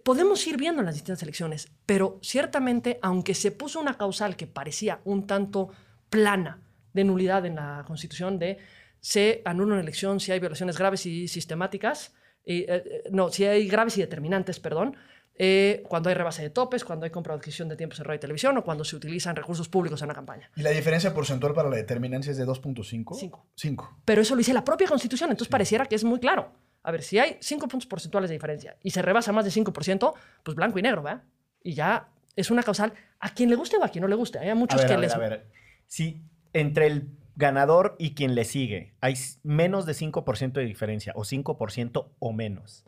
[0.03, 4.47] Podemos ir viendo en las distintas elecciones, pero ciertamente, aunque se puso una causal que
[4.47, 5.69] parecía un tanto
[6.09, 6.61] plana
[6.93, 8.59] de nulidad en la Constitución de
[8.99, 12.13] se anula una elección si hay violaciones graves y sistemáticas,
[12.45, 14.95] eh, eh, no, si hay graves y determinantes, perdón,
[15.41, 18.17] eh, cuando hay rebase de topes, cuando hay compra o adquisición de tiempos en radio
[18.17, 20.51] y televisión o cuando se utilizan recursos públicos en una campaña.
[20.57, 23.15] ¿Y la diferencia porcentual para la determinancia es de 2.5?
[23.15, 23.47] 5.
[23.55, 23.97] 5.
[24.03, 26.51] Pero eso lo dice la propia Constitución, entonces pareciera que es muy claro.
[26.83, 30.13] A ver, si hay 5 puntos porcentuales de diferencia y se rebasa más de 5%,
[30.43, 31.23] pues blanco y negro, ¿verdad?
[31.63, 34.39] Y ya es una causal a quien le guste o a quien no le guste.
[34.39, 35.15] Hay muchos que a ver, les...
[35.15, 35.47] A ver,
[35.87, 36.21] si
[36.51, 39.13] entre el ganador y quien le sigue hay
[39.43, 42.83] menos de 5% de diferencia o 5% o menos.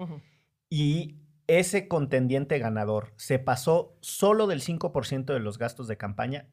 [0.69, 1.15] Y
[1.59, 6.47] ese contendiente ganador se pasó solo del 5% de los gastos de campaña.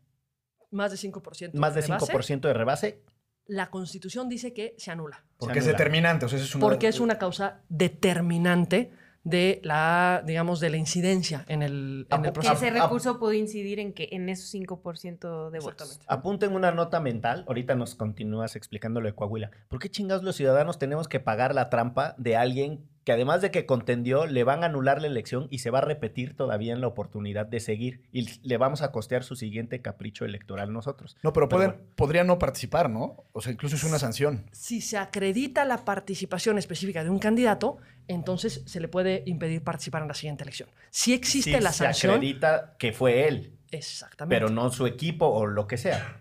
[0.70, 1.54] Más de 5%.
[1.54, 3.02] Más de, 5% de rebase.
[3.46, 5.24] La constitución dice que se anula.
[5.38, 6.26] Porque es determinante.
[6.26, 6.60] O sea, es una...
[6.60, 8.92] Porque es una causa determinante
[9.24, 12.54] de la, digamos, de la incidencia en el, en el proceso.
[12.54, 16.00] Ese recurso puede incidir en que en esos 5% de votos.
[16.06, 17.44] Apunten una nota mental.
[17.46, 19.50] Ahorita nos continúas explicando lo de Coahuila.
[19.68, 23.50] ¿Por qué chingados los ciudadanos tenemos que pagar la trampa de alguien que además de
[23.50, 26.82] que contendió, le van a anular la elección y se va a repetir todavía en
[26.82, 31.16] la oportunidad de seguir y le vamos a costear su siguiente capricho electoral nosotros.
[31.22, 33.24] No, pero, podría no participar, ¿no?
[33.32, 34.44] O sea, incluso es una sanción.
[34.52, 37.78] Si se acredita la participación específica de un candidato,
[38.08, 40.68] entonces se le puede impedir participar en la siguiente elección.
[40.90, 42.12] Si existe la sanción...
[42.12, 43.56] Se acredita que fue él.
[43.70, 44.36] Exactamente.
[44.36, 46.20] Pero no su equipo o lo que sea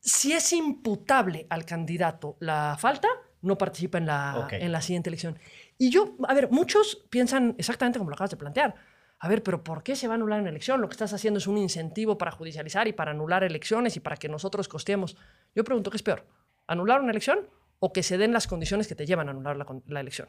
[0.00, 3.08] Si es imputable al candidato la falta,
[3.44, 5.38] no participa en la, en la siguiente elección.
[5.78, 8.74] Y yo, a ver, muchos piensan exactamente como lo acabas de plantear.
[9.18, 10.80] A ver, pero ¿por qué se va a anular una elección?
[10.80, 14.16] Lo que estás haciendo es un incentivo para judicializar y para anular elecciones y para
[14.16, 15.16] que nosotros costeemos.
[15.54, 16.26] Yo pregunto, ¿qué es peor?
[16.66, 17.48] ¿Anular una elección
[17.80, 19.56] o que se den las condiciones que te llevan a anular
[19.86, 20.28] la, elección?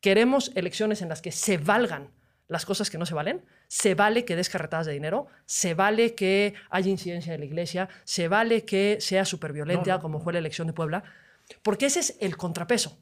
[0.00, 2.10] ¿Queremos elecciones en las que se valgan
[2.46, 3.44] las cosas que no se valen?
[3.66, 5.26] ¿Se vale que des carretadas de dinero?
[5.44, 7.88] ¿Se vale que haya incidencia de la iglesia?
[8.04, 11.02] ¿Se vale que sea superviolenta como fue la elección de Puebla?
[11.62, 12.98] Porque ese es el contrapeso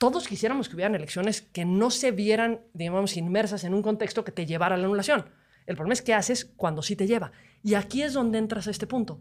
[0.00, 4.32] todos quisiéramos que hubieran elecciones que no se vieran, digamos, inmersas en un contexto que
[4.32, 5.26] te llevara a la anulación.
[5.66, 7.32] El problema es qué haces cuando sí te lleva.
[7.62, 9.20] Y aquí es donde entras a este punto.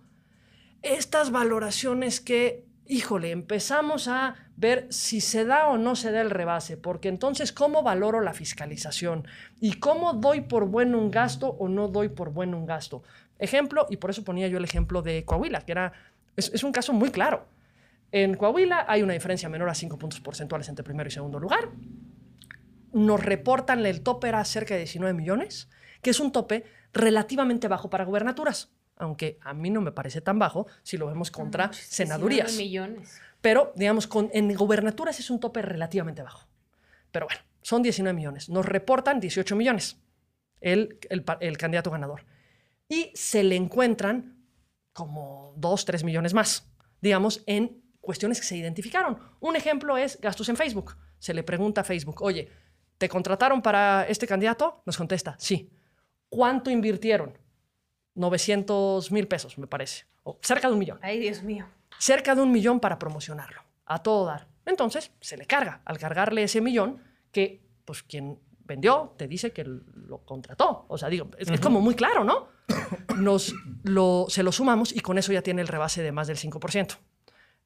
[0.82, 6.30] Estas valoraciones que, híjole, empezamos a ver si se da o no se da el
[6.30, 9.28] rebase, porque entonces, ¿cómo valoro la fiscalización?
[9.60, 13.04] ¿Y cómo doy por bueno un gasto o no doy por bueno un gasto?
[13.38, 15.92] Ejemplo, y por eso ponía yo el ejemplo de Coahuila, que era,
[16.38, 17.59] es, es un caso muy claro.
[18.12, 21.70] En Coahuila hay una diferencia menor a 5 puntos porcentuales entre primero y segundo lugar.
[22.92, 25.70] Nos reportan el tope era cerca de 19 millones,
[26.02, 30.40] que es un tope relativamente bajo para gubernaturas, aunque a mí no me parece tan
[30.40, 32.56] bajo si lo vemos contra 19 senadurías.
[32.56, 33.22] millones.
[33.42, 36.48] Pero, digamos, con, en gubernaturas es un tope relativamente bajo.
[37.12, 38.50] Pero bueno, son 19 millones.
[38.50, 39.98] Nos reportan 18 millones
[40.62, 42.26] el, el el candidato ganador.
[42.88, 44.44] Y se le encuentran
[44.94, 46.68] como 2, 3 millones más,
[47.02, 49.20] digamos, en cuestiones que se identificaron.
[49.40, 50.96] Un ejemplo es gastos en Facebook.
[51.20, 52.50] Se le pregunta a Facebook, oye,
[52.98, 54.82] ¿te contrataron para este candidato?
[54.88, 55.70] Nos contesta, sí.
[56.28, 57.38] ¿Cuánto invirtieron?
[58.16, 60.06] 900 mil pesos, me parece.
[60.24, 61.68] O cerca de un millón Ay, Dios mío.
[62.00, 64.48] cerca de un millón para promocionarlo, a todo dar.
[64.66, 65.84] Entonces, se le carga.
[65.86, 70.86] Al cargarle ese millón, que pues quien vendió te dice que lo contrató.
[70.88, 72.48] O sea, digo, es, es como muy claro, ¿no?
[73.18, 73.54] Nos
[73.84, 76.98] lo, se lo sumamos y con eso ya tiene el rebase de más del 5%.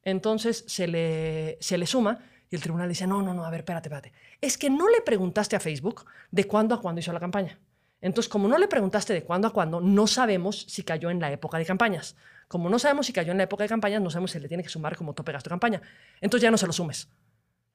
[0.04, 3.60] Entonces, se le, se le suma y el tribunal dice, no, no, no, a ver,
[3.60, 4.12] espérate, espérate.
[4.40, 7.58] Es que no le preguntaste a Facebook de cuándo a cuándo hizo la campaña.
[8.00, 11.32] Entonces, como no le preguntaste de cuándo a cuándo, no sabemos si cayó en la
[11.32, 12.16] época de campañas.
[12.48, 14.62] Como no sabemos si cayó en la época de campañas, no sabemos si le tiene
[14.62, 15.80] que sumar como tope gasto de campaña.
[16.20, 17.08] Entonces ya no se lo sumes.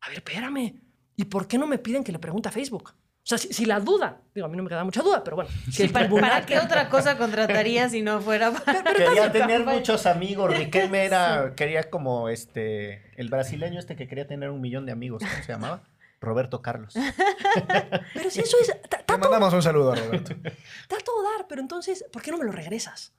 [0.02, 0.82] A ver, espérame.
[1.16, 2.94] ¿Y por qué no me piden que le pregunte a Facebook?
[3.30, 5.36] O sea, si, si la duda, digo, a mí no me queda mucha duda, pero
[5.36, 8.82] bueno, si ¿Para, tribunal- para qué otra cosa contrataría si no fuera para...
[8.84, 10.52] Quería tener muchos amigos.
[10.58, 15.22] Riquelme era, quería como este, el brasileño este que quería tener un millón de amigos.
[15.22, 15.84] ¿Cómo se llamaba?
[16.20, 16.96] Roberto Carlos.
[18.16, 18.74] Pero si eso es.
[18.90, 20.34] ta- mandamos un saludo a Roberto.
[20.82, 23.14] Está a todo dar, pero entonces, ¿por qué no me lo regresas?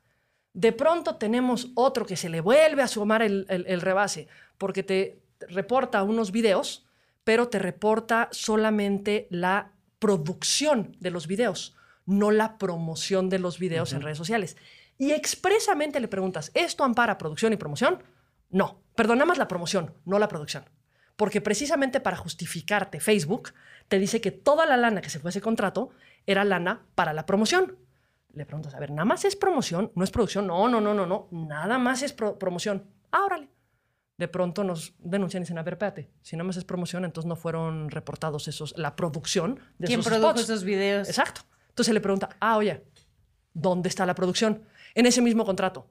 [0.52, 4.26] De pronto tenemos otro que se le vuelve a sumar el, el- el rebase,
[4.58, 6.84] porque te reporta unos videos,
[7.24, 9.70] pero te reporta solamente la
[10.00, 11.76] producción de los videos,
[12.06, 14.56] no la promoción de los videos en redes sociales.
[14.98, 18.02] Y expresamente le preguntas, ¿esto ampara producción y promoción?
[18.50, 20.64] No, perdón, nada más la promoción, no la producción.
[21.16, 23.52] Porque precisamente para justificarte, Facebook
[23.88, 25.90] te dice que toda la lana que se fue a ese contrato
[26.26, 27.76] era lana para la promoción.
[28.32, 29.92] Le preguntas, a ver, ¿nada más es promoción?
[29.94, 30.46] ¿No es producción?
[30.46, 31.28] No, no, no, no, no.
[31.30, 32.84] Nada más es pro- promoción.
[33.12, 33.48] Ah, órale.
[34.20, 37.26] De pronto nos denuncian y dicen, a ver, espérate, si nada más es promoción, entonces
[37.26, 40.44] no fueron reportados esos, la producción de ¿Quién esos produjo spots.
[40.44, 41.08] esos videos?
[41.08, 41.40] Exacto.
[41.70, 42.84] Entonces le pregunta, ah, oye,
[43.54, 44.62] ¿dónde está la producción?
[44.94, 45.88] En ese mismo contrato.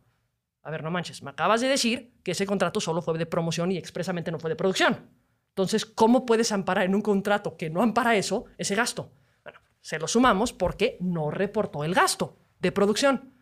[0.61, 3.71] A ver, no manches, me acabas de decir que ese contrato solo fue de promoción
[3.71, 5.09] y expresamente no fue de producción.
[5.47, 9.11] Entonces, ¿cómo puedes amparar en un contrato que no ampara eso, ese gasto?
[9.41, 13.33] Bueno, se lo sumamos porque no reportó el gasto de producción.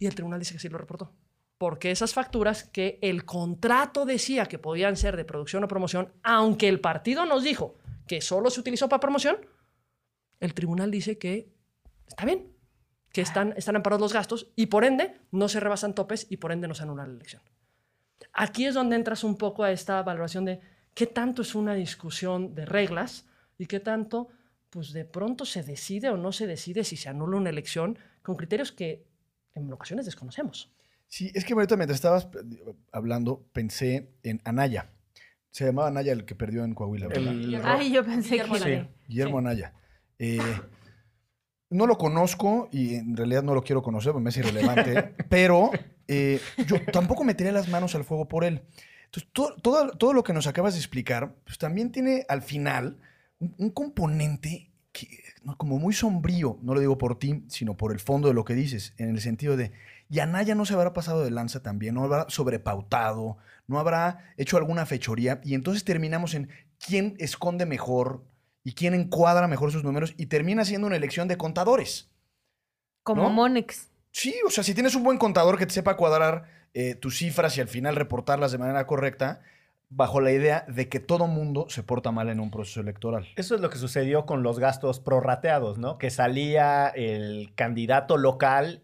[0.00, 1.12] Y el tribunal dice que sí lo reportó.
[1.60, 6.68] Porque esas facturas que el contrato decía que podían ser de producción o promoción, aunque
[6.68, 9.36] el partido nos dijo que solo se utilizó para promoción,
[10.40, 11.52] el tribunal dice que
[12.06, 12.56] está bien,
[13.12, 16.50] que están, están amparados los gastos y por ende no se rebasan topes y por
[16.50, 17.42] ende no se anula la elección.
[18.32, 20.62] Aquí es donde entras un poco a esta valoración de
[20.94, 23.26] qué tanto es una discusión de reglas
[23.58, 24.28] y qué tanto,
[24.70, 28.36] pues de pronto se decide o no se decide si se anula una elección con
[28.36, 29.04] criterios que
[29.54, 30.72] en ocasiones desconocemos.
[31.10, 34.90] Sí, es que ahorita mientras estabas eh, hablando, pensé en Anaya.
[35.50, 37.32] Se llamaba Anaya el que perdió en Coahuila, ¿verdad?
[37.34, 38.62] El- Ay, yo pensé Guillermo que...
[38.62, 38.88] Anaya.
[39.08, 39.74] Guillermo Anaya.
[40.20, 40.38] Eh,
[41.70, 45.70] no lo conozco y en realidad no lo quiero conocer, porque me es irrelevante, pero
[46.08, 48.62] eh, yo tampoco metería las manos al fuego por él.
[49.06, 52.98] Entonces, todo, todo, todo lo que nos acabas de explicar, pues también tiene al final
[53.40, 55.08] un, un componente que,
[55.42, 55.56] ¿no?
[55.56, 58.54] como muy sombrío, no lo digo por ti, sino por el fondo de lo que
[58.54, 59.72] dices, en el sentido de,
[60.10, 63.38] y Anaya no se habrá pasado de lanza también, no habrá sobrepautado,
[63.68, 66.50] no habrá hecho alguna fechoría, y entonces terminamos en
[66.84, 68.24] quién esconde mejor
[68.64, 72.10] y quién encuadra mejor sus números, y termina siendo una elección de contadores.
[73.04, 73.30] Como ¿no?
[73.30, 73.88] Monex.
[74.10, 76.44] Sí, o sea, si tienes un buen contador que te sepa cuadrar
[76.74, 79.40] eh, tus cifras y al final reportarlas de manera correcta
[79.90, 83.28] bajo la idea de que todo mundo se porta mal en un proceso electoral.
[83.36, 85.98] Eso es lo que sucedió con los gastos prorrateados, ¿no?
[85.98, 88.82] Que salía el candidato local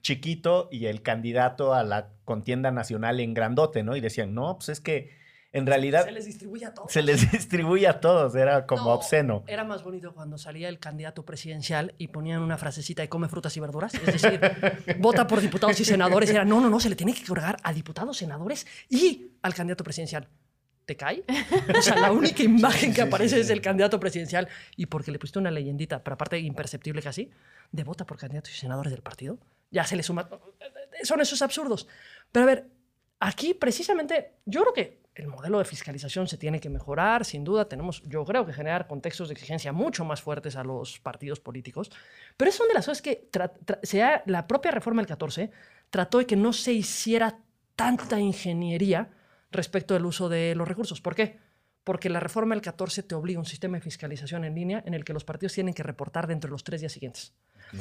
[0.00, 3.96] chiquito y el candidato a la contienda nacional en grandote, ¿no?
[3.96, 5.10] Y decían, no, pues es que
[5.52, 6.92] en realidad Se les distribuye a todos.
[6.92, 9.44] se les distribuye a todos, era como No, obsceno.
[9.46, 13.56] Era más bonito cuando salía el candidato presidencial y ponían una frasecita de come frutas
[13.56, 13.94] y verduras.
[13.94, 14.40] Es decir,
[14.98, 16.28] vota por diputados y senadores.
[16.30, 19.84] Era, no, no, no, se le tiene que otorgar a diputados, senadores y al candidato
[19.84, 20.28] presidencial.
[20.86, 21.24] ¿Te cae?
[21.78, 25.38] O sea, la única imagen que aparece es el candidato presidencial y porque le pusiste
[25.38, 27.30] una leyendita, pero aparte imperceptible casi,
[27.70, 29.38] de vota por candidatos y senadores del partido.
[29.74, 30.28] Ya se le suma.
[31.02, 31.88] Son esos absurdos.
[32.30, 32.70] Pero a ver,
[33.18, 37.68] aquí precisamente yo creo que el modelo de fiscalización se tiene que mejorar, sin duda
[37.68, 41.90] tenemos, yo creo que generar contextos de exigencia mucho más fuertes a los partidos políticos,
[42.36, 43.28] pero es una de las cosas que
[43.82, 45.50] sea, la propia reforma del 14
[45.90, 47.38] trató de que no se hiciera
[47.74, 49.10] tanta ingeniería
[49.50, 51.00] respecto del uso de los recursos.
[51.00, 51.38] ¿Por qué?
[51.84, 54.94] Porque la reforma del 14 te obliga a un sistema de fiscalización en línea en
[54.94, 57.34] el que los partidos tienen que reportar dentro de los tres días siguientes.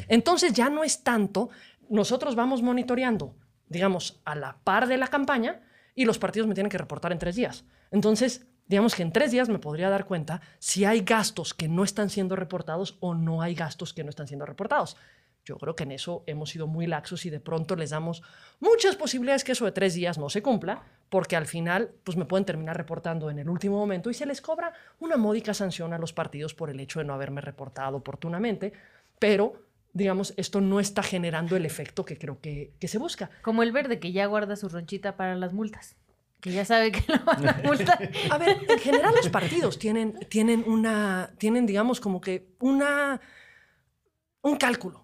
[0.07, 1.49] Entonces ya no es tanto,
[1.89, 3.35] nosotros vamos monitoreando,
[3.67, 5.61] digamos, a la par de la campaña
[5.95, 7.65] y los partidos me tienen que reportar en tres días.
[7.91, 11.83] Entonces, digamos que en tres días me podría dar cuenta si hay gastos que no
[11.83, 14.97] están siendo reportados o no hay gastos que no están siendo reportados.
[15.45, 18.23] Yo creo que en eso hemos sido muy laxos y de pronto les damos
[18.59, 22.25] muchas posibilidades que eso de tres días no se cumpla, porque al final pues me
[22.25, 25.97] pueden terminar reportando en el último momento y se les cobra una módica sanción a
[25.97, 28.71] los partidos por el hecho de no haberme reportado oportunamente,
[29.19, 29.61] pero
[29.93, 33.29] digamos, esto no está generando el efecto que creo que, que se busca.
[33.43, 35.95] Como el verde que ya guarda su ronchita para las multas.
[36.41, 38.11] Que ya sabe que lo van a multar.
[38.29, 43.21] A ver, en general los partidos tienen, tienen una, tienen, digamos, como que una,
[44.41, 45.02] un cálculo.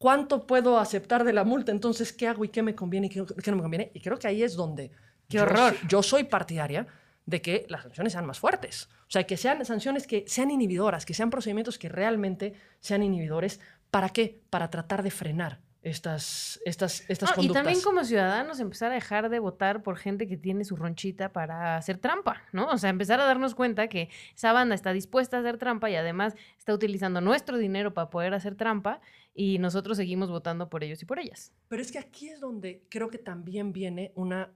[0.00, 1.72] ¿Cuánto puedo aceptar de la multa?
[1.72, 3.90] Entonces, ¿qué hago y qué me conviene y qué, qué no me conviene?
[3.92, 4.90] Y creo que ahí es donde
[5.28, 5.76] ¡Qué yo horror!
[5.90, 6.86] Yo soy partidaria
[7.26, 8.88] de que las sanciones sean más fuertes.
[9.02, 13.60] O sea, que sean sanciones que sean inhibidoras, que sean procedimientos que realmente sean inhibidores.
[13.90, 14.40] ¿Para qué?
[14.48, 17.62] Para tratar de frenar estas, estas, estas No, y conductas.
[17.62, 21.76] también como ciudadanos empezar a dejar de votar por gente que tiene su ronchita para
[21.76, 22.68] hacer trampa, ¿no?
[22.68, 25.96] O sea, empezar a darnos cuenta que esa banda está dispuesta a hacer trampa y
[25.96, 29.00] además está utilizando nuestro dinero para poder hacer trampa
[29.34, 31.52] y nosotros seguimos votando por ellos y por ellas.
[31.68, 34.52] Pero es que aquí es donde creo que también viene una...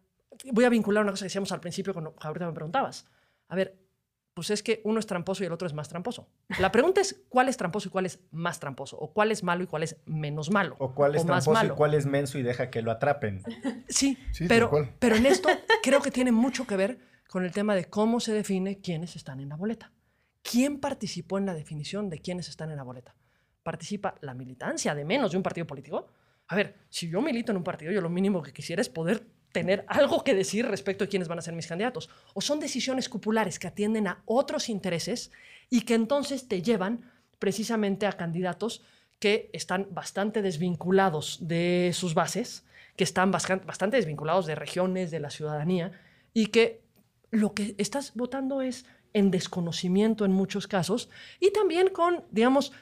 [0.53, 3.07] Voy a vincular una cosa que decíamos al principio cuando ahorita me preguntabas.
[3.49, 3.79] A ver,
[4.35, 6.29] pues es que uno es tramposo y el otro es más tramposo.
[6.59, 9.63] La pregunta es cuál es tramposo y cuál es más tramposo, o cuál es malo
[9.63, 10.75] y cuál es menos malo.
[10.81, 11.75] O cuál es más tramposo malo.
[11.75, 13.43] y cuál es menso y deja que lo atrapen.
[13.89, 15.49] Sí, Sí, pero, pero en esto
[15.83, 19.41] creo que tiene mucho que ver con el tema de cómo se define quiénes están
[19.41, 19.93] en la boleta.
[20.43, 23.15] ¿Quién participó en la definición de quiénes están en la boleta?
[23.63, 26.09] ¿Participa la militancia de menos de un partido político?
[26.49, 29.27] A ver, si yo milito en un partido, yo lo mínimo que quisiera es poder
[29.55, 32.11] tener algo que decir respecto de quiénes van a ser mis candidatos.
[32.35, 35.31] O son decisiones cupulares que atienden a otros intereses
[35.71, 38.83] y que entonces te llevan precisamente a candidatos
[39.21, 45.31] que están bastante desvinculados de sus bases, que están bastante desvinculados de regiones, de la
[45.31, 45.93] ciudadanía,
[46.33, 46.83] y que
[47.31, 52.73] lo que estás votando es en desconocimiento en muchos casos, y también con, digamos,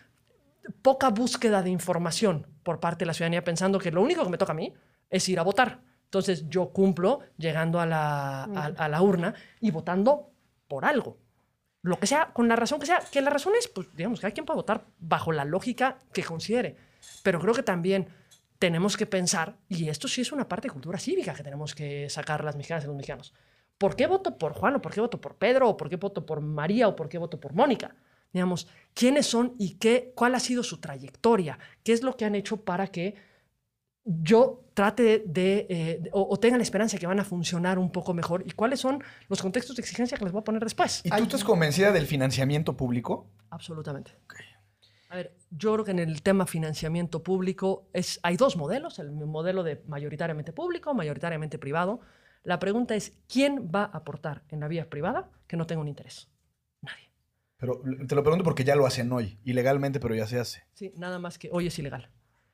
[0.80, 4.38] poca búsqueda de información por parte de la ciudadanía, pensando que lo único que me
[4.38, 4.72] toca a mí
[5.10, 5.91] es ir a votar.
[6.12, 10.30] Entonces yo cumplo llegando a la, a- a la urna y votando
[10.68, 11.16] por algo
[11.80, 14.26] lo que sea, con la razón que sea, que la razón es, pues, digamos, que
[14.26, 16.76] hay quien puede votar bajo la lógica que considere.
[17.24, 18.06] Pero creo que también
[18.60, 22.08] tenemos que pensar, y esto sí es una parte de cultura cívica que tenemos que
[22.08, 23.34] sacar las mexicanas y los mexicanos.
[23.78, 26.24] ¿Por qué voto por Juan o por qué voto por Pedro o por qué voto
[26.24, 27.96] por María o por qué voto por Mónica?
[28.32, 31.58] Digamos, ¿quiénes son y qué, cuál ha sido su trayectoria?
[31.82, 33.16] ¿Qué es lo que han hecho para que
[34.04, 37.78] yo trate de, de, eh, de- o, o tenga la esperanza que van a funcionar
[37.78, 40.62] un poco mejor y cuáles son los contextos de exigencia que les voy a poner
[40.62, 41.02] después.
[41.04, 43.26] ¿Y tú estás convencida del financiamiento público?
[43.50, 44.12] Absolutamente.
[45.10, 49.12] A ver, yo creo que en el tema financiamiento público es, hay dos modelos, el
[49.12, 52.00] modelo de mayoritariamente público, mayoritariamente privado.
[52.44, 55.88] La pregunta es, ¿quién va a aportar en la vía privada que no tenga un
[55.88, 56.28] interés?
[56.80, 57.10] Nadie.
[57.58, 60.64] Pero te lo pregunto porque ya lo hacen hoy, ilegalmente, pero ya se hace.
[60.72, 62.08] Sí, nada más que hoy es ilegal.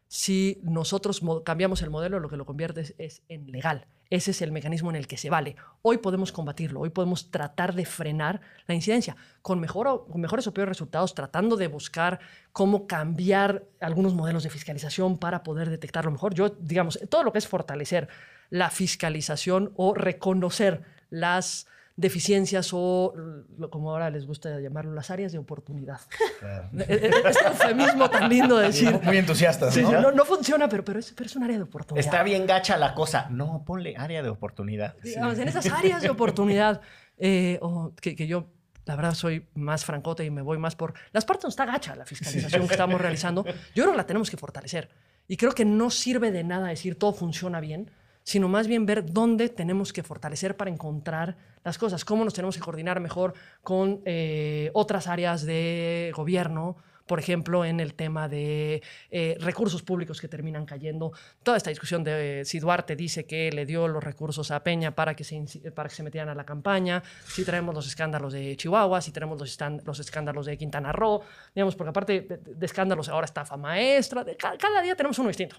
[0.09, 3.87] Si nosotros mo- cambiamos el modelo, lo que lo convierte es, en legal.
[4.11, 5.55] Ese es el mecanismo en el que se vale.
[5.83, 10.55] Hoy podemos combatirlo, hoy podemos tratar de frenar la incidencia con, mejor con mejores o
[10.55, 12.21] peores resultados, tratando de buscar
[12.53, 16.33] cómo cambiar algunos modelos de fiscalización para poder detectarlo mejor.
[16.33, 18.09] Yo, digamos, todo lo que es fortalecer
[18.49, 21.67] la fiscalización o reconocer las
[21.99, 23.13] deficiencias o,
[23.59, 26.01] lo- como ahora les gusta llamarlo, las áreas de oportunidad.
[26.79, 30.01] E- e- Este eufemismo tan lindo de decir, Muy entusiastas, sí, ¿no?
[30.01, 32.05] no, no funciona, pero, pero, es, pero es un área de oportunidad.
[32.07, 33.27] Está bien gacha la cosa.
[33.31, 34.95] No, ponle área de oportunidad.
[35.03, 36.81] digamos, en esas áreas de oportunidad,
[37.19, 38.47] eh, o que, que yo,
[38.85, 41.97] la verdad, soy más francote y me voy más por las partes donde está gacha
[41.97, 43.45] la fiscalización que estamos realizando.
[43.75, 44.89] Yo creo que la tenemos que fortalecer.
[45.27, 47.91] Y creo que no sirve de nada decir todo funciona bien,
[48.29, 52.57] sino más bien ver dónde tenemos que fortalecer para encontrar las cosas, cómo nos tenemos
[52.57, 56.77] que coordinar mejor con eh, otras áreas de gobierno,
[57.09, 58.81] por ejemplo, en el tema de
[59.11, 61.11] eh, recursos públicos que terminan cayendo.
[61.43, 64.95] Toda esta discusión de eh, si Duarte dice que le dio los recursos a Peña
[64.95, 65.43] para que se,
[65.75, 69.41] para que se metieran a la campaña, si tenemos los escándalos de Chihuahua, si tenemos
[69.41, 71.23] los, los escándalos de Quintana Roo,
[71.55, 75.57] digamos, porque aparte de, de escándalos ahora estafa maestra, de cada día tenemos uno distinto.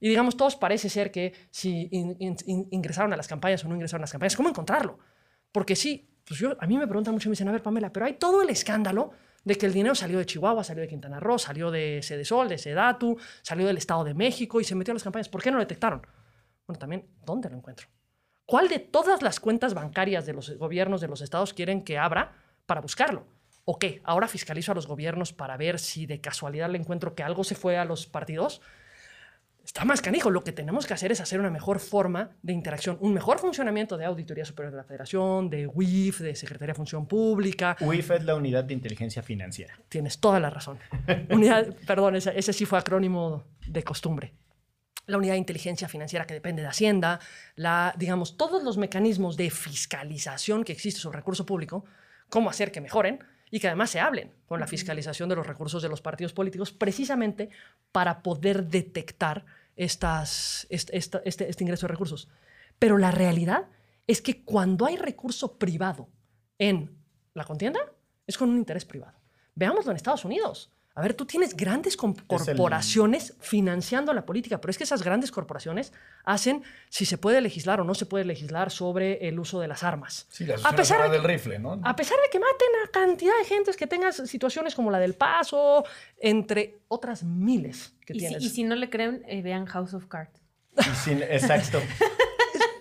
[0.00, 3.68] Y digamos, todos parece ser que si in- in- in- ingresaron a las campañas o
[3.68, 4.98] no ingresaron a las campañas, ¿cómo encontrarlo?
[5.50, 8.06] Porque sí, pues yo, a mí me preguntan mucho, me dicen, a ver, Pamela, pero
[8.06, 9.10] hay todo el escándalo
[9.44, 12.58] de que el dinero salió de Chihuahua, salió de Quintana Roo, salió de Sedesol, de
[12.58, 15.28] Sedatu, salió del Estado de México y se metió a las campañas.
[15.28, 16.06] ¿Por qué no lo detectaron?
[16.66, 17.88] Bueno, también, ¿dónde lo encuentro?
[18.46, 22.32] ¿Cuál de todas las cuentas bancarias de los gobiernos de los estados quieren que abra
[22.66, 23.26] para buscarlo?
[23.64, 24.00] ¿O qué?
[24.04, 27.54] ¿Ahora fiscalizo a los gobiernos para ver si de casualidad le encuentro que algo se
[27.54, 28.60] fue a los partidos?
[29.64, 30.30] Está más canijo.
[30.30, 33.96] Lo que tenemos que hacer es hacer una mejor forma de interacción, un mejor funcionamiento
[33.96, 37.76] de Auditoría Superior de la Federación, de WIF, de Secretaría de Función Pública.
[37.80, 39.78] UIF es la unidad de inteligencia financiera.
[39.88, 40.78] Tienes toda la razón.
[41.30, 44.34] Unidad, perdón, ese, ese sí fue acrónimo de costumbre.
[45.06, 47.20] La unidad de inteligencia financiera que depende de Hacienda,
[47.56, 51.84] la, digamos, todos los mecanismos de fiscalización que existe sobre recurso público,
[52.28, 53.20] cómo hacer que mejoren
[53.52, 56.72] y que además se hablen con la fiscalización de los recursos de los partidos políticos,
[56.72, 57.50] precisamente
[57.92, 59.44] para poder detectar
[59.76, 62.28] estas, este, esta- este- este ingreso de recursos.
[62.78, 63.66] Pero la realidad
[64.06, 66.08] es que cuando hay recurso privado
[66.58, 66.96] en
[67.34, 67.80] la contienda,
[68.26, 69.18] es con un interés privado.
[69.54, 70.72] Veámoslo en Estados Unidos.
[70.94, 75.30] A ver, tú tienes grandes el- corporaciones financiando la política, pero es que esas grandes
[75.30, 75.92] corporaciones
[76.24, 79.82] hacen si se puede legislar o no se puede legislar sobre el uso de las
[79.82, 80.26] armas.
[80.30, 81.80] Sí, la a pesar de que, del Rifle, ¿no?
[81.82, 85.14] a pesar de que maten a cantidad de gentes que tengas situaciones como la del
[85.14, 85.84] Paso,
[86.18, 88.42] entre otras miles que Y si, tienes.
[88.42, 90.42] y si no le creen, eh, vean House of Cards.
[91.06, 91.80] Exacto.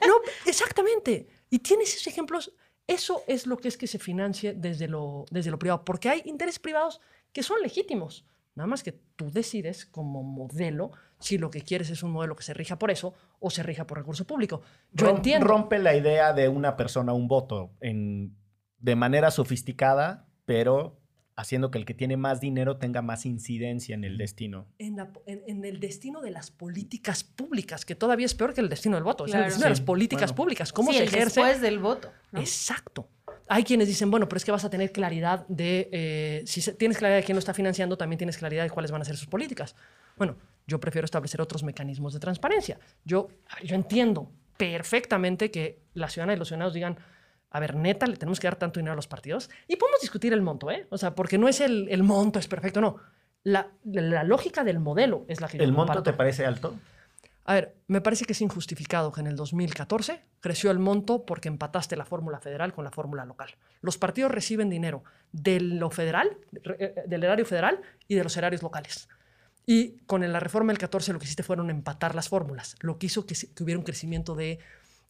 [0.07, 1.27] No, exactamente.
[1.49, 2.51] Y tienes esos ejemplos.
[2.87, 6.21] Eso es lo que es que se financie desde lo, desde lo privado, porque hay
[6.25, 6.99] intereses privados
[7.33, 8.25] que son legítimos.
[8.53, 12.43] Nada más que tú decides como modelo si lo que quieres es un modelo que
[12.43, 14.61] se rija por eso o se rija por recurso público.
[14.91, 15.47] Yo Rom- entiendo.
[15.47, 18.35] Rompe la idea de una persona, un voto, en,
[18.79, 20.97] de manera sofisticada, pero
[21.37, 24.67] haciendo que el que tiene más dinero tenga más incidencia en el destino.
[24.79, 28.59] en, la- en- en el destino de las políticas públicas, que todavía es peor que
[28.61, 29.45] el destino del voto, es Claro.
[29.45, 30.35] el destino de las políticas bueno.
[30.35, 31.39] públicas, cómo sí, se el ejerce.
[31.39, 32.11] después del voto.
[32.33, 32.41] ¿no?
[32.41, 33.07] Exacto.
[33.53, 36.97] Hay quienes dicen, bueno, pero es que vas a tener claridad de, eh, si tienes
[36.97, 39.27] claridad de quién lo está financiando, también tienes claridad de cuáles van a ser sus
[39.27, 39.75] políticas.
[40.15, 40.37] Bueno,
[40.67, 42.79] yo prefiero establecer otros mecanismos de transparencia.
[43.03, 43.27] Yo,
[43.61, 46.97] yo entiendo perfectamente que las ciudadanas y los ciudadanos digan,
[47.49, 49.49] a ver, neta, le tenemos que dar tanto dinero a los partidos.
[49.67, 50.87] Y podemos discutir el monto, ¿eh?
[50.89, 52.95] O sea, porque no es el, el monto, es perfecto, no.
[53.43, 56.03] La, la lógica del modelo es la que yo ¿El monto comparto.
[56.03, 56.75] te parece alto?
[57.43, 61.47] A ver, me parece que es injustificado que en el 2014 creció el monto porque
[61.47, 63.55] empataste la fórmula federal con la fórmula local.
[63.81, 68.37] Los partidos reciben dinero de lo federal, re- eh, del erario federal y de los
[68.37, 69.09] erarios locales.
[69.65, 73.07] Y con la reforma del 14 lo que hiciste fueron empatar las fórmulas, lo que
[73.07, 74.59] hizo que hubiera un crecimiento de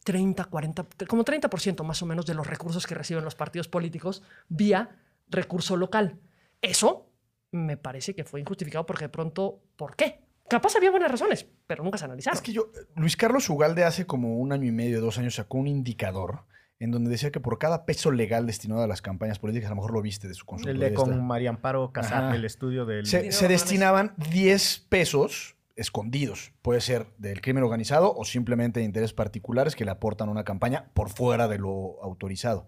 [0.04, 4.22] 30, 40, como 30% más o menos de los recursos que reciben los partidos políticos
[4.48, 4.96] vía
[5.28, 6.18] recurso local.
[6.62, 7.06] Eso
[7.50, 10.21] me parece que fue injustificado porque de pronto, ¿por qué?
[10.52, 12.36] Capaz había buenas razones, pero nunca se analizaron.
[12.36, 15.58] Es que yo, Luis Carlos Ugalde hace como un año y medio, dos años, sacó
[15.58, 16.44] un indicador
[16.78, 19.76] en donde decía que por cada peso legal destinado a las campañas políticas, a lo
[19.76, 20.80] mejor lo viste de su El consultoría.
[20.80, 23.06] de esta, con María Amparo Casar, el estudio del...
[23.06, 26.52] se, se destinaban 10 pesos escondidos.
[26.60, 30.44] Puede ser del crimen organizado o simplemente de intereses particulares que le aportan a una
[30.44, 32.66] campaña por fuera de lo autorizado.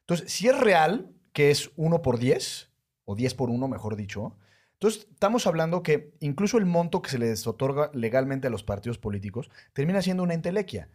[0.00, 2.68] Entonces, si es real que es 1 por 10,
[3.04, 4.36] o 10 por 1, mejor dicho,
[4.82, 8.98] entonces estamos hablando que incluso el monto que se les otorga legalmente a los partidos
[8.98, 10.88] políticos termina siendo una entelequia.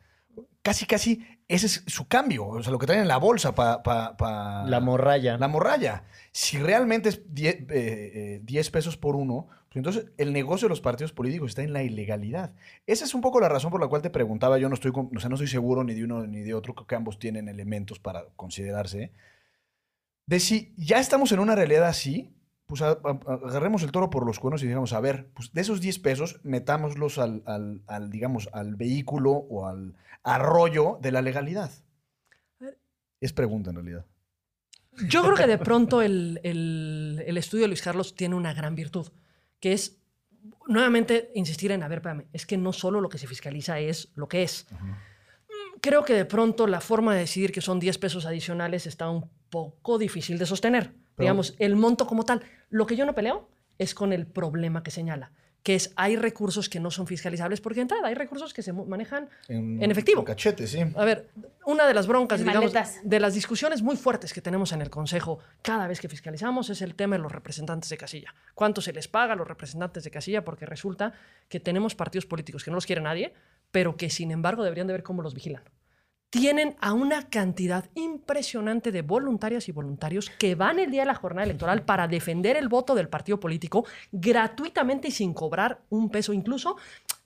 [0.61, 4.65] Casi, casi, ese es su cambio, o sea, lo que traen en la bolsa para...
[4.65, 5.37] La morralla.
[5.37, 6.03] La morralla.
[6.33, 10.71] Si realmente es 10 eh, eh, 10 pesos por uno, pues entonces el negocio de
[10.71, 12.53] los partidos políticos está en la ilegalidad.
[12.87, 14.57] Esa es un poco la razón por la cual te preguntaba.
[14.57, 16.75] Yo no estoy, o sea, no estoy seguro ni de uno ni de otro.
[16.75, 19.13] Creo que ambos tienen elementos para considerarse.
[20.25, 22.36] De si ya estamos en una realidad así,
[22.67, 25.61] pues a- a- agarremos el toro por los cuernos y digamos, a ver, pues de
[25.61, 31.21] esos 10 pesos, metámoslos al, al- al, digamos, al vehículo o al arroyo de la
[31.21, 31.71] legalidad.
[33.19, 34.05] Es pregunta en realidad.
[35.07, 38.75] Yo creo que de pronto el, el- el estudio de Luis Carlos tiene una gran
[38.75, 39.07] virtud,
[39.59, 39.97] que es
[40.67, 44.09] nuevamente insistir en, a ver, espérame, es que no solo lo que se fiscaliza es
[44.15, 44.67] lo que es.
[44.71, 44.91] Mm,
[45.79, 49.29] Creo que de pronto la forma de decidir que son 10 pesos adicionales está un
[49.49, 50.93] poco difícil de sostener.
[51.17, 52.41] Digamos, el monto como tal.
[52.69, 55.31] Lo que yo no peleo es con el problema que señala,
[55.63, 58.71] que es hay recursos que no son fiscalizables porque de entrada hay recursos que se
[58.71, 60.21] manejan en efectivo.
[60.21, 60.79] En cachete, sí.
[60.95, 61.29] A ver,
[61.65, 64.89] una de las broncas, En digamos, de las discusiones muy fuertes que tenemos en el
[64.89, 68.33] Consejo cada vez que fiscalizamos es el tema de los representantes de casilla.
[68.55, 70.45] ¿Cuánto se les paga a los representantes de casilla?
[70.45, 71.13] Porque resulta
[71.49, 73.33] que tenemos partidos políticos que no los quiere nadie,
[73.71, 75.63] pero que sin embargo deberían de ver cómo los vigilan.
[76.29, 81.15] Tienen a una cantidad impresionante de voluntarias y voluntarios que van el día de la
[81.15, 86.33] jornada electoral para defender el voto del partido político gratuitamente y sin cobrar un peso.
[86.33, 86.75] Incluso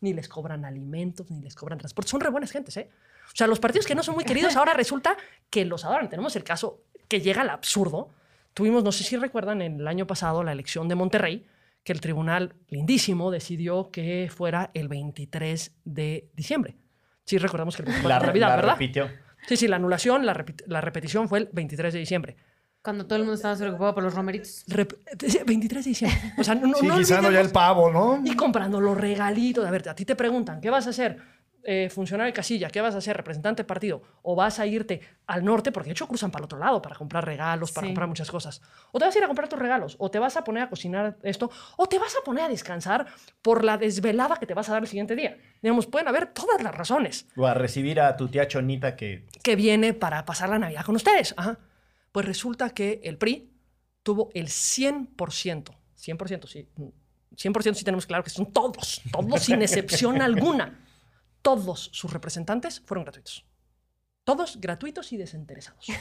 [0.02, 2.12] ni les cobran alimentos, ni les cobran transporte.
[2.12, 2.89] Son re buenas gentes, ¿eh?
[3.26, 5.18] O sea, los partidos que no son muy queridos ahora resulta
[5.49, 6.08] que los adoran.
[6.08, 8.10] Tenemos el caso que llega al absurdo.
[8.54, 11.47] Tuvimos, no sé si recuerdan, el año pasado la elección de Monterrey,
[11.84, 16.76] que el tribunal lindísimo decidió que fuera el 23 de diciembre.
[17.26, 18.74] Sí, recordamos que el 24 La, de Navidad, la ¿verdad?
[18.74, 19.09] repitió.
[19.47, 22.36] Sí, sí, la anulación, la, la repetición fue el 23 de diciembre.
[22.84, 24.65] Cuando todo el mundo estaba preocupado por los romeritos.
[24.67, 24.97] Rep-
[25.45, 26.34] 23 de diciembre.
[26.38, 28.22] O sea, no, Sí, no guisando ya el pavo, ¿no?
[28.26, 29.65] y comprando los regalitos.
[29.65, 31.17] A ver, a ti te preguntan, ¿qué vas a hacer?
[31.64, 33.16] Eh, funcionario de casilla, ¿qué vas a hacer?
[33.16, 34.01] Representante de partido.
[34.24, 36.95] O vas a irte al norte, porque de hecho cruzan para el otro lado para
[36.95, 37.89] comprar regalos, para Sí.
[37.89, 38.62] comprar muchas cosas.
[38.91, 40.70] O te vas a ir a comprar tus regalos, o te vas a poner a
[40.70, 43.05] cocinar esto, o te vas a poner a descansar
[43.43, 45.38] por la desvelada que te vas a dar el siguiente día.
[45.62, 49.55] Digamos, pueden haber todas las razones O a recibir a tu tía Chonita que que
[49.55, 51.34] viene para pasar la Navidad con ustedes.
[51.38, 51.59] Ajá.
[52.12, 53.51] Pues resulta que el PRI
[54.03, 56.68] tuvo el 100%, 100% sí,
[57.36, 60.80] 100% sí tenemos claro que son todos, todos sin excepción alguna,
[61.41, 63.45] todos sus representantes fueron gratuitos.
[64.23, 65.85] Todos gratuitos y desinteresados.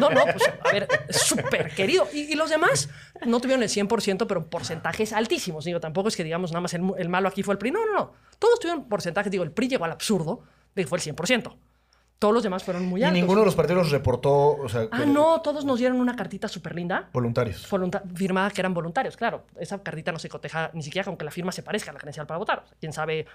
[0.00, 2.06] No, no, pues a ver, súper querido.
[2.12, 2.90] Y, y los demás
[3.26, 5.64] no tuvieron el 100%, pero en porcentajes altísimos.
[5.64, 7.70] Digo, tampoco es que digamos nada más el, el malo aquí fue el PRI.
[7.70, 8.12] No, no, no.
[8.38, 9.30] Todos tuvieron porcentajes.
[9.32, 10.42] Digo, el PRI llegó al absurdo
[10.74, 11.56] de que fue el 100%.
[12.18, 13.18] Todos los demás fueron muy Y altos.
[13.20, 16.74] ninguno de los partidos reportó, o sea, Ah, no, todos nos dieron una cartita súper
[16.74, 17.08] linda.
[17.12, 17.68] voluntarios.
[17.70, 19.46] volunta- firmada que eran voluntarios, claro.
[19.58, 21.98] Esa cartita no se coteja ni siquiera con que la firma se parezca a la
[22.00, 22.64] credencial para votar.
[22.80, 23.26] Quién sabe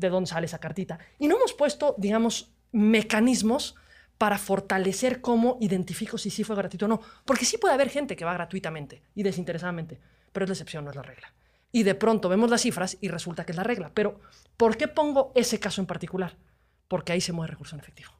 [0.00, 0.98] de dónde sale esa cartita.
[1.18, 3.76] Y no hemos puesto, digamos, mecanismos
[4.18, 7.00] para fortalecer cómo identifico si sí fue gratuito o no.
[7.24, 10.00] Porque sí puede haber gente que va gratuitamente y desinteresadamente,
[10.32, 11.32] pero es la excepción, no es la regla.
[11.72, 13.92] Y de pronto vemos las cifras y resulta que es la regla.
[13.94, 14.20] Pero,
[14.56, 16.36] ¿por qué pongo ese caso en particular?
[16.88, 18.10] Porque ahí se mueve recurso en efectivo.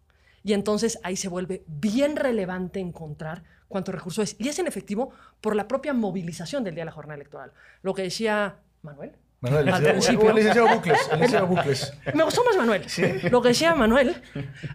[0.43, 4.37] Y entonces ahí se vuelve bien relevante encontrar cuánto recurso es.
[4.39, 5.11] Y es en efectivo
[5.41, 7.53] por la propia movilización del día de la jornada electoral.
[7.83, 9.13] Lo que decía Manuel.
[9.41, 10.31] Manuel, el Al licenciado- principio.
[10.31, 11.93] el licenciado Bucles, el licenciado Bucles.
[12.15, 12.85] Me gustó más Manuel.
[13.31, 14.21] Lo que decía Manuel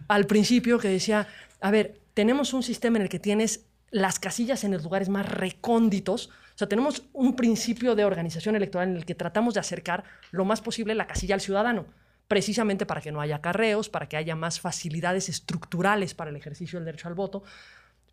[0.08, 1.28] al principio, que decía,
[1.62, 5.28] a ver, tenemos un sistema en el que tienes las casillas en los lugares más
[5.30, 6.28] recónditos.
[6.28, 10.46] O sea, tenemos un principio de organización electoral en el que tratamos de acercar lo
[10.46, 11.86] más posible la casilla al ciudadano,
[12.28, 16.80] precisamente para que no haya carreos, para que haya más facilidades estructurales para el ejercicio
[16.80, 17.44] del derecho al voto.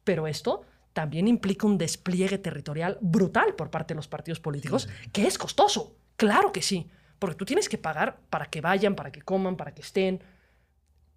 [0.05, 5.27] Pero esto también implica un despliegue territorial brutal por parte de los partidos políticos, que
[5.27, 5.97] es costoso.
[6.17, 6.89] Claro que sí,
[7.19, 10.21] porque tú tienes que pagar para que vayan, para que coman, para que estén.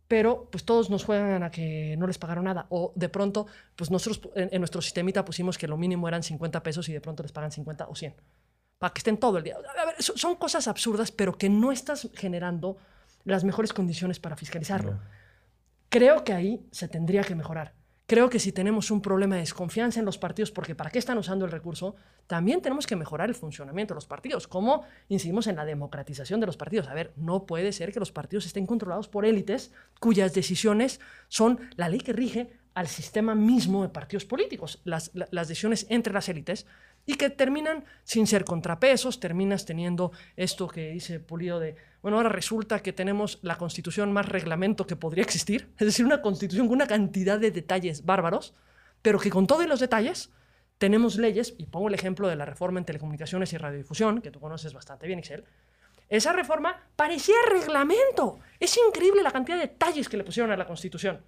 [0.08, 2.68] Pero pues todos nos juegan a que no les pagaron nada.
[2.70, 6.62] O de pronto, pues nosotros en, en nuestro sistemita pusimos que lo mínimo eran 50
[6.62, 8.14] pesos y de pronto les pagan 50 o 100.
[8.78, 9.56] Para que estén todo el día.
[9.82, 12.78] A ver, so- son cosas absurdas, pero que no estás generando
[13.24, 15.00] las mejores condiciones para fiscalizarlo.
[15.90, 17.74] Creo que ahí se tendría que mejorar.
[18.08, 21.18] Creo que si tenemos un problema de desconfianza en los partidos, porque ¿para qué están
[21.18, 21.96] usando el recurso?
[22.28, 24.48] También tenemos que mejorar el funcionamiento de los partidos.
[24.48, 26.88] ¿Cómo incidimos en la democratización de los partidos?
[26.88, 31.00] A ver, no puede ser que los partidos estén controlados por élites cuyas decisiones
[31.30, 35.88] son la ley que rige al sistema mismo de partidos políticos, las, la- las decisiones
[35.90, 36.68] entre las élites,
[37.08, 41.76] y que terminan sin ser contrapesos, terminas teniendo esto que dice Pulido de,
[42.06, 46.22] bueno, ahora resulta que tenemos la constitución más reglamento que podría existir, es decir, una
[46.22, 48.54] constitución con una cantidad de detalles bárbaros,
[49.02, 50.30] pero que con todos los detalles
[50.78, 54.40] tenemos leyes, y pongo el ejemplo de la reforma en telecomunicaciones y radiodifusión, que tú
[54.40, 55.46] conoces bastante bien, Excel,
[56.08, 58.38] esa reforma parecía reglamento.
[58.60, 61.24] Es increíble la cantidad de detalles que le pusieron a la Constitución.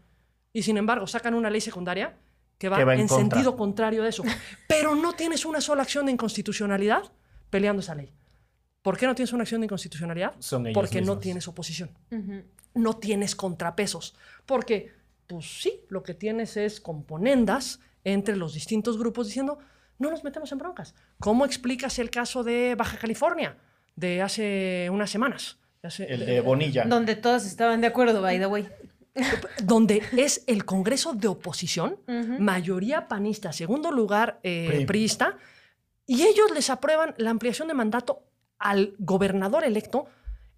[0.53, 2.17] Y sin embargo, sacan una ley secundaria
[2.59, 4.23] que va, Que va en en, sentido contrario de eso.
[4.67, 7.11] Pero no tienes una sola acción de inconstitucionalidad
[7.49, 8.13] peleando esa ley.
[8.88, 10.31] ¿Por qué no tienes una acción de inconstitucionalidad?
[10.39, 11.89] Son ellos Porque no tienes oposición.
[12.73, 14.15] No tienes contrapesos.
[14.45, 14.93] Porque,
[15.27, 19.57] pues sí, lo que tienes es componendas entre los distintos grupos diciendo,
[19.99, 20.95] no nos metemos en broncas.
[21.19, 23.57] ¿Cómo explicas el caso de Baja California
[23.97, 25.57] de hace unas semanas?
[25.81, 26.85] De hace- el de- Bonilla.
[26.85, 28.69] Donde todos estaban de acuerdo, by the way.
[29.63, 31.97] donde es el Congreso de oposición,
[32.39, 34.85] mayoría panista, segundo lugar eh, PRI.
[34.85, 35.38] priista,
[36.05, 38.23] y ellos les aprueban la ampliación de mandato
[38.60, 40.05] al gobernador electo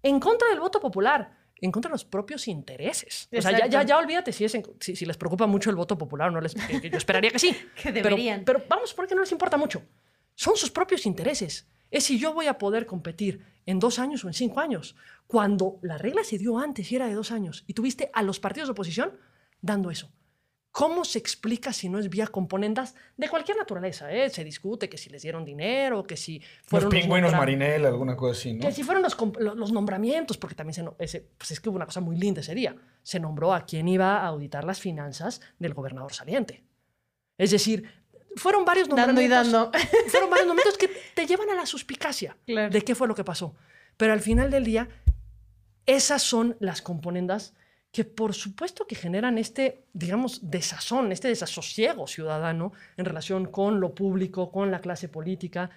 [0.02, 3.28] en contra del voto popular, en contra de los propios intereses.
[3.36, 5.76] O sea, ya, ya, ya olvídate si, es en- si, si les preocupa mucho el
[5.76, 6.54] voto popular o no les...
[6.54, 7.50] yo esperaría que sí.
[7.74, 8.44] Que Pero- deberían.
[8.44, 9.82] Pero, vamos, porque no les importa mucho.
[10.34, 11.66] Son sus propios intereses.
[11.90, 14.96] Es si yo voy a poder competir en dos años o en cinco años,
[15.26, 18.40] cuando la regla se dio antes y era de dos años, y tuviste a los
[18.40, 19.12] partidos de oposición
[19.60, 20.10] dando eso.
[20.72, 24.12] ¿Cómo se explica si no es vía componendas de cualquier naturaleza?
[24.12, 24.30] eh?
[24.30, 27.86] Se discute que si les dieron dinero, que si Los fueron los pingüinos nombra- marinel,
[27.86, 28.60] alguna cosa así, ¿no?
[28.60, 29.16] que si fueron los,
[29.56, 32.54] los nombramientos, porque también se, ese, pues es que hubo una cosa muy linda ese
[32.54, 32.76] día.
[33.02, 36.62] Se nombró a quien iba a auditar las finanzas del gobernador saliente.
[37.36, 37.84] Es decir,
[38.36, 39.72] fueron varios Dando y nombramientos.
[39.72, 39.72] dando.
[40.08, 42.70] Fueron varios momentos que te llevan a la suspicacia Claro.
[42.70, 43.56] de qué fue lo que pasó.
[43.96, 44.88] Pero al final del día,
[45.86, 47.54] esas son las componendas
[47.92, 53.94] que por supuesto que generan este, digamos, desazón, este desasosiego ciudadano en relación con lo
[53.94, 55.70] público, con la clase política.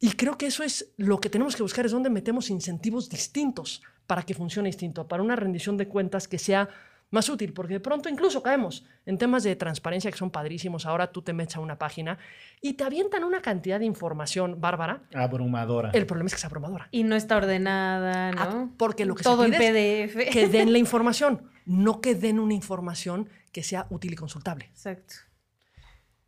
[0.00, 3.82] Y creo que eso es lo que tenemos que buscar, es donde metemos incentivos distintos
[4.06, 6.68] para que funcione distinto, para una rendición de cuentas que sea
[7.14, 10.84] más útil, porque de pronto incluso caemos en temas de transparencia que son padrísimos.
[10.84, 12.18] Ahora tú te metes a una página
[12.60, 15.02] y te avientan una cantidad de información bárbara.
[15.14, 15.90] Abrumadora.
[15.94, 16.88] El problema es que es abrumadora.
[16.90, 18.72] Y no está ordenada, Ah, ¿no?
[18.76, 20.30] porque lo que Todo se en pide es PDF.
[20.32, 24.66] que den la información, no que den una información que sea útil y consultable.
[24.66, 25.14] Exacto.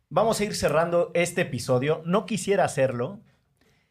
[0.09, 2.01] Vamos a ir cerrando este episodio.
[2.05, 3.19] No quisiera hacerlo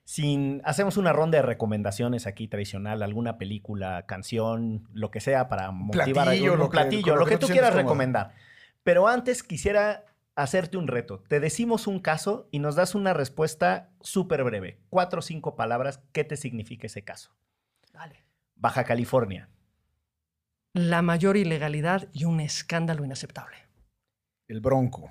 [0.07, 0.63] sin...
[0.65, 6.27] Hacemos una ronda de recomendaciones aquí tradicional, alguna película, canción, lo que sea para motivar
[6.27, 8.33] Platillo, algún lo platillo, lo, lo que, que tú quieras recomendar.
[8.83, 11.25] Pero antes quisiera hacerte un reto.
[11.29, 14.79] Te decimos un caso y nos das una respuesta súper breve.
[14.91, 16.01] Cuatro o cinco palabras.
[16.13, 17.35] ¿Qué te significa ese caso?
[17.93, 18.25] Vale.
[18.55, 19.49] Baja California.
[20.73, 23.57] La mayor ilegalidad y un escándalo inaceptable.
[24.47, 25.11] El bronco.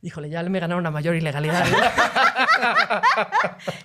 [0.00, 1.66] Híjole, ya me ganaron la mayor ilegalidad.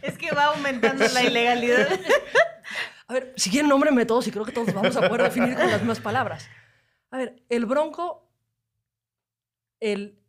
[0.01, 1.87] Es que va aumentando la ilegalidad.
[3.07, 5.67] A ver, si quieren, nómbrenme todos y creo que todos vamos a poder definir con
[5.69, 6.47] las mismas palabras.
[7.11, 8.31] A ver, el bronco,
[9.79, 10.19] el,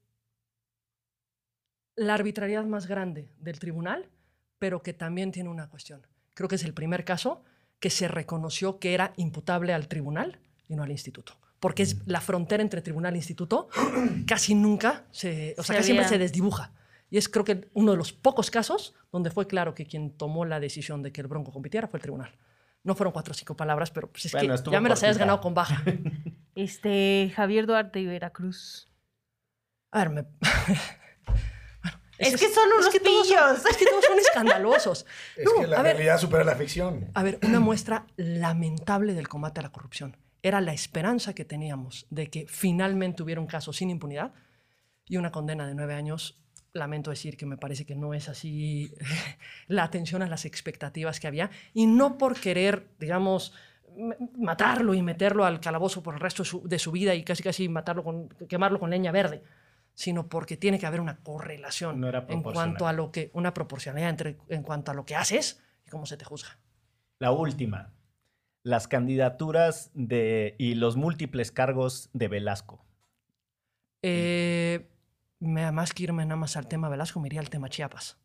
[1.97, 4.11] la arbitrariedad más grande del tribunal,
[4.59, 6.07] pero que también tiene una cuestión.
[6.35, 7.45] Creo que es el primer caso
[7.79, 11.37] que se reconoció que era imputable al tribunal y no al instituto.
[11.65, 13.71] Porque es la frontera entre tribunal e instituto
[14.27, 16.73] casi nunca se, o sea, Se casi siempre se desdibuja.
[17.09, 20.45] Y es creo que uno de los pocos casos donde fue claro que quien tomó
[20.45, 22.37] la decisión de que el Bronco compitiera fue el tribunal.
[22.83, 25.17] No fueron cuatro o cinco palabras, pero pues es Bueno, que ya me las hayas
[25.17, 25.83] ganado con baja.
[26.55, 28.87] Este, Javier Duarte y Veracruz.
[29.91, 30.23] A ver, me...
[31.83, 33.65] Bueno, Es que son unos todos pillos.
[33.71, 35.07] es que todos son escandalosos.
[35.37, 37.11] Es No, que la ver, realidad supera la ficción.
[37.15, 40.17] A ver, una muestra lamentable del combate a la corrupción.
[40.45, 44.35] Era la esperanza que teníamos de que finalmente hubiera un caso sin impunidad
[45.07, 46.39] y una condena de nueve años.
[46.75, 48.93] Lamento decir que me parece que no es así
[49.69, 53.55] la atención a las expectativas que había y no por querer, digamos,
[54.37, 57.43] matarlo y meterlo al calabozo por el resto de su, de su vida y casi
[57.43, 59.43] casi matarlo con, quemarlo con leña verde,
[59.95, 64.11] sino porque tiene que haber una correlación No en cuanto a lo que, una proporcionalidad
[64.11, 66.59] entre, en cuanto a lo que haces y cómo se te juzga.
[67.19, 67.94] La última.
[68.65, 72.85] Las candidaturas de, y los múltiples cargos de Velasco.
[74.03, 74.89] Eh,
[75.39, 78.19] me, más que irme nada más al tema Velasco, me iría al tema Chiapas.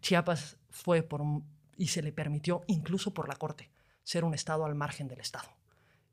[0.00, 1.22] Chiapas fue por
[1.76, 3.70] y se le permitió, incluso por la Corte,
[4.02, 5.48] ser un Estado al margen del Estado.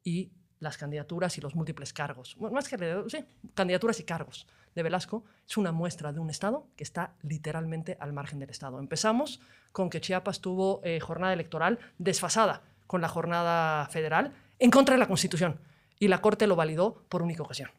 [0.04, 2.78] Y las candidaturas y los múltiples cargos, bueno, más que
[3.08, 7.98] sí, candidaturas y cargos de Velasco, es una muestra de un Estado que está literalmente
[8.00, 8.80] al margen del Estado.
[8.80, 9.42] Empezamos
[9.72, 15.00] con que Chiapas tuvo eh, jornada electoral desfasada con la jornada federal en contra de
[15.00, 15.60] la Constitución
[16.00, 17.70] y la Corte lo validó por única ocasión.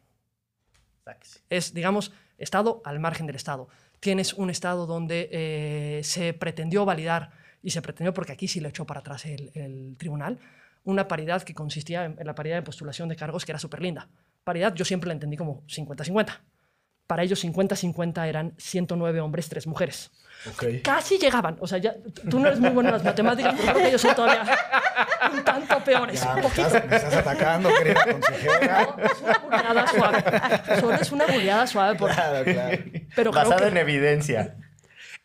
[1.49, 3.67] Es, digamos, Estado al margen del Estado.
[3.99, 7.31] Tienes un Estado donde eh, se pretendió validar,
[7.61, 10.39] y se pretendió porque aquí sí le echó para atrás el, tribunal,
[10.85, 14.07] una paridad que consistía en la paridad de postulación de cargos que era súper linda.
[14.45, 16.39] Paridad yo siempre la entendí como 50-50.
[17.05, 20.09] Para ellos 50-50 eran 109 hombres, 3 mujeres.
[20.49, 20.63] Ok.
[20.83, 21.55] Casi llegaban.
[21.59, 21.93] O sea, ya,
[22.29, 24.43] tú no eres muy bueno en las matemáticas, pero creo que ellos son todavía
[25.31, 26.19] un tanto peores.
[26.21, 26.67] Ya, un me poquito.
[26.67, 28.83] estás, me estás atacando, querida consejera.
[28.97, 30.23] No, es una buleada suave.
[30.79, 32.77] Solo es una buleada suave porque Claro, claro.
[33.15, 34.55] pero creo Basada que en evidencia.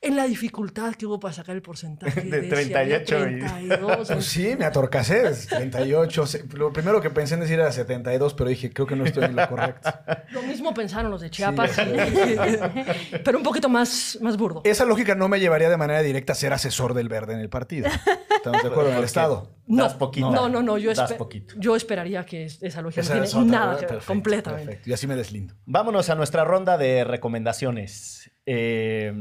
[0.07, 3.39] En la dificultad que hubo para sacar el porcentaje De de, si había 38 y-
[3.69, 5.29] 32, Pues sí, me atorcasé.
[5.29, 6.27] es 38.
[6.27, 9.25] se- Lo primero que pensé en decir era 72, pero dije, creo que no estoy
[9.25, 9.91] en lo correcto.
[10.31, 11.83] Lo mismo pensaron los de Chiapas, Sí,
[13.25, 14.63] pero un poquito más, más burdo.
[14.65, 17.49] Esa lógica no me llevaría de manera directa a ser asesor del verde en el
[17.49, 17.89] partido.
[18.37, 19.51] Estamos de acuerdo en el Estado.
[19.67, 20.31] No, das poquito.
[20.31, 21.55] no, no, no, yo, Das espe- poquito.
[21.59, 23.79] yo esperaría que es- esa lógica Esa no tiene otra, nada ¿verdad?
[23.81, 24.67] que ver, Perfecto, completamente.
[24.67, 24.91] perfecto.
[24.91, 25.55] Y así me deslindo.
[25.65, 28.31] Vámonos a nuestra ronda de recomendaciones.
[28.47, 29.13] Eh,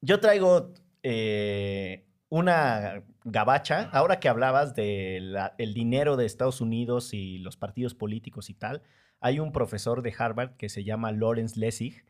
[0.00, 3.90] yo traigo eh, una gabacha.
[3.92, 8.82] Ahora que hablabas del dinero de Estados Unidos y los partidos políticos y tal,
[9.20, 12.04] hay un profesor de Harvard que se llama Lawrence Lessig,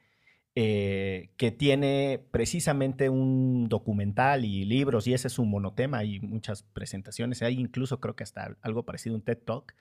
[0.54, 6.64] eh, que tiene precisamente un documental y libros, y ese es un monotema, hay muchas
[6.64, 9.74] presentaciones, hay incluso creo que hasta algo parecido a un TED Talk,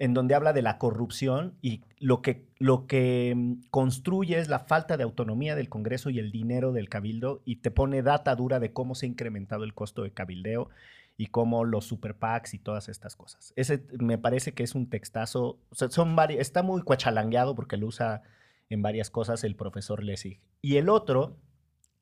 [0.00, 4.58] en donde habla de la corrupción y lo que, lo que mm, construye es la
[4.58, 8.58] falta de autonomía del Congreso y el dinero del cabildo y te pone data dura
[8.58, 10.70] de cómo se ha incrementado el costo de cabildeo
[11.18, 13.52] y cómo los super PACs y todas estas cosas.
[13.56, 17.76] Ese me parece que es un textazo, o sea, son vari- está muy cuachalangueado porque
[17.76, 18.22] lo usa
[18.70, 20.40] en varias cosas el profesor Lessig.
[20.62, 21.36] Y el otro,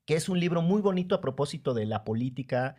[0.04, 2.76] que es un libro muy bonito a propósito de la política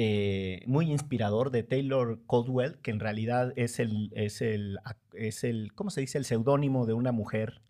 [0.00, 4.78] eh, muy inspirador de Taylor Caldwell, que en realidad es el, es el,
[5.12, 6.18] es el ¿cómo se dice?
[6.18, 7.62] El seudónimo de una mujer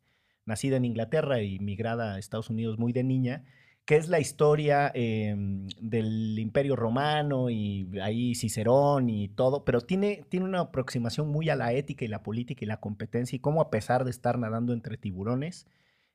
[0.45, 3.47] nacida en Inglaterra y migrada a Estados Unidos muy de niña,
[3.87, 5.35] que es la historia eh,
[5.81, 11.57] del Imperio Romano y ahí Cicerón y todo, pero tiene, tiene una aproximación muy a
[11.57, 14.75] la ética y la política y la competencia y cómo a pesar de estar nadando
[14.75, 15.67] entre tiburones,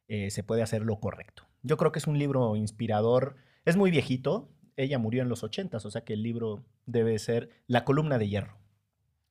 [0.08, 1.48] eh, se puede hacer lo correcto.
[1.64, 3.36] Yo creo que es un libro inspirador,
[3.66, 7.50] es muy viejito, ella murió en los 80, o sea que el libro debe ser
[7.68, 8.58] La columna de hierro.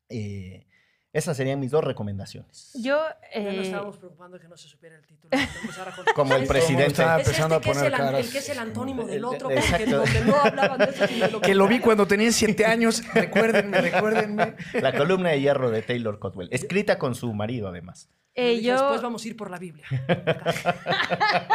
[0.09, 0.66] Eh,
[1.12, 2.70] esas serían mis dos recomendaciones.
[2.74, 2.97] Yo,
[3.34, 5.30] Ya nos eh, estábamos preocupando de que no se supiera el título.
[5.36, 6.14] a.
[6.14, 6.86] Como el Es- presidente.
[6.86, 8.26] Estaba Es este empezando a que es poner el, caras.
[8.26, 9.97] el que es el antónimo del El- otro, el- porque exacto.
[9.99, 13.03] donde no hablaban de eso, lo Que lo vi cuando tenía siete años.
[13.14, 14.57] Recuérdenme, recuérdenme.
[14.72, 18.09] La columna de hierro de Taylor Cotwell, escrita con su marido además.
[18.34, 19.84] Eh, yo, Después vamos a ir por la Biblia.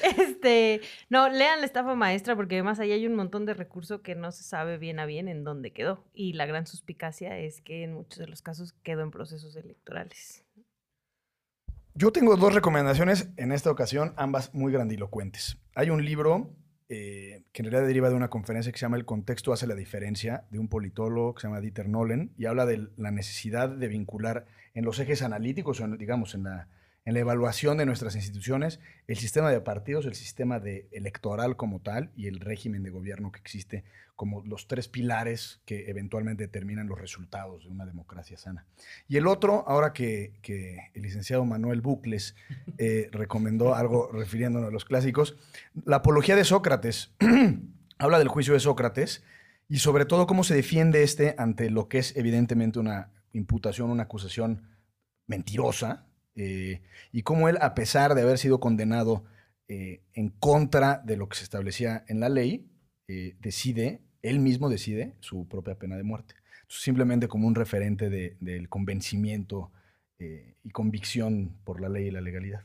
[0.41, 4.15] este, no, lean la estafa maestra porque además ahí hay un montón de recurso que
[4.15, 6.03] no se sabe bien a bien en dónde quedó.
[6.13, 10.43] Y la gran suspicacia es que en muchos de los casos quedó en procesos electorales.
[11.93, 15.57] Yo tengo dos recomendaciones en esta ocasión, ambas muy grandilocuentes.
[15.75, 16.55] Hay un libro
[16.89, 19.75] eh, que en realidad deriva de una conferencia que se llama El contexto hace la
[19.75, 23.87] diferencia, de un politólogo que se llama Dieter Nolen, y habla de la necesidad de
[23.89, 26.69] vincular en los ejes analíticos, o digamos, en la,
[27.05, 31.79] en la evaluación de nuestras instituciones, el sistema de partidos, el sistema de electoral como
[31.79, 33.83] tal y el régimen de gobierno que existe
[34.15, 38.67] como los tres pilares que eventualmente determinan los resultados de una democracia sana.
[39.07, 42.35] Y el otro, ahora que, que el licenciado Manuel Bucles
[42.77, 45.37] eh, recomendó algo refiriéndonos a los clásicos,
[45.85, 47.15] la apología de Sócrates
[47.97, 49.23] habla del juicio de Sócrates
[49.67, 54.03] y sobre todo cómo se defiende este ante lo que es evidentemente una imputación, una
[54.03, 54.67] acusación
[55.25, 56.05] mentirosa,
[56.43, 56.81] eh,
[57.11, 59.23] y cómo él, a pesar de haber sido condenado
[59.67, 62.67] eh, en contra de lo que se establecía en la ley,
[63.07, 66.33] eh, decide, él mismo decide su propia pena de muerte.
[66.61, 69.71] Entonces, simplemente como un referente de- del convencimiento
[70.19, 72.63] eh, y convicción por la ley y la legalidad.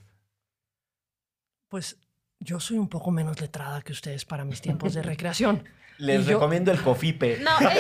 [1.68, 1.99] Pues
[2.41, 5.64] yo soy un poco menos letrada que ustedes para mis tiempos de recreación.
[5.99, 7.39] Les Y yo- recomiendo el Cofipe.
[7.41, 7.79] No, eh,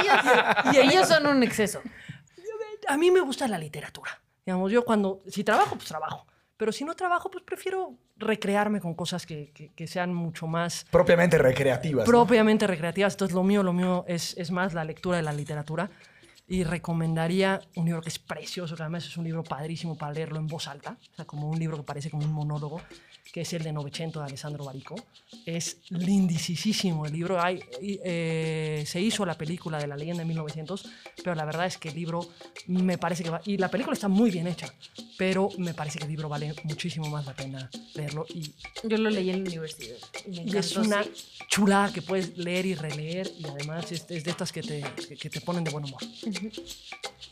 [0.00, 1.82] ellos, ellos son un exceso.
[2.88, 4.10] A mí me gusta la literatura.
[4.48, 6.26] Digamos, yo cuando, si trabajo, pues trabajo.
[6.56, 10.86] Pero si no trabajo, pues prefiero recrearme con cosas que, que- que sean mucho más
[10.90, 12.06] Propiamente recreativas.
[12.08, 12.10] ¿no?
[12.10, 13.12] propiamente recreativas.
[13.12, 15.90] Entonces, lo mío, lo mío es, es más la lectura de la literatura.
[16.46, 20.38] Y recomendaría un libro que es precioso, que además es un libro padrísimo para leerlo
[20.38, 22.80] en voz alta, o sea, como un libro que parece como un monólogo,
[23.38, 24.96] que es el de Novecento de Alessandro Barico.
[25.46, 27.40] Es lindisísimo el libro.
[27.40, 30.84] Hay, y, eh, se hizo la película de la leyenda en 1900,
[31.22, 32.28] pero la verdad es que el libro
[32.66, 33.40] me parece que va...
[33.44, 34.74] Y la película está muy bien hecha,
[35.16, 38.26] pero me parece que el libro vale muchísimo más la pena leerlo.
[38.28, 39.98] Y Yo lo leí en la universidad.
[40.26, 41.10] y me y es encantó, una sí.
[41.48, 45.16] chulada que puedes leer y releer y además es, es de estas que te, que,
[45.16, 46.00] que te ponen de buen humor.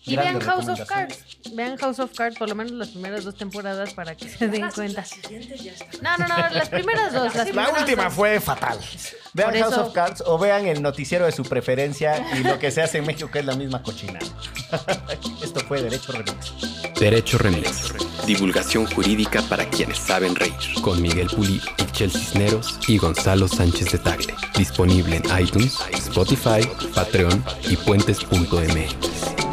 [0.07, 0.88] Y vean Grandes House of.
[0.88, 1.24] Cards.
[1.52, 4.70] Vean House of Cards, por lo menos las primeras dos temporadas para que se den
[4.70, 5.05] cuenta.
[5.05, 5.95] siguientes ya están.
[6.02, 7.24] No, no, no, las primeras dos.
[7.35, 8.14] Las La primeras última dos.
[8.14, 8.78] fue fatal.
[9.32, 12.59] Vean Por House eso- of Cards o vean el noticiero de su preferencia y lo
[12.59, 14.18] que se hace en México que es la misma cochina.
[15.43, 16.52] Esto fue Derecho Remix.
[16.98, 17.93] Derecho Remix.
[18.27, 20.55] Divulgación jurídica para quienes saben reír.
[20.82, 24.35] Con Miguel Pulido, Michel Cisneros y Gonzalo Sánchez de Tagle.
[24.56, 29.45] Disponible en iTunes, Spotify, Patreon y puentes.mx.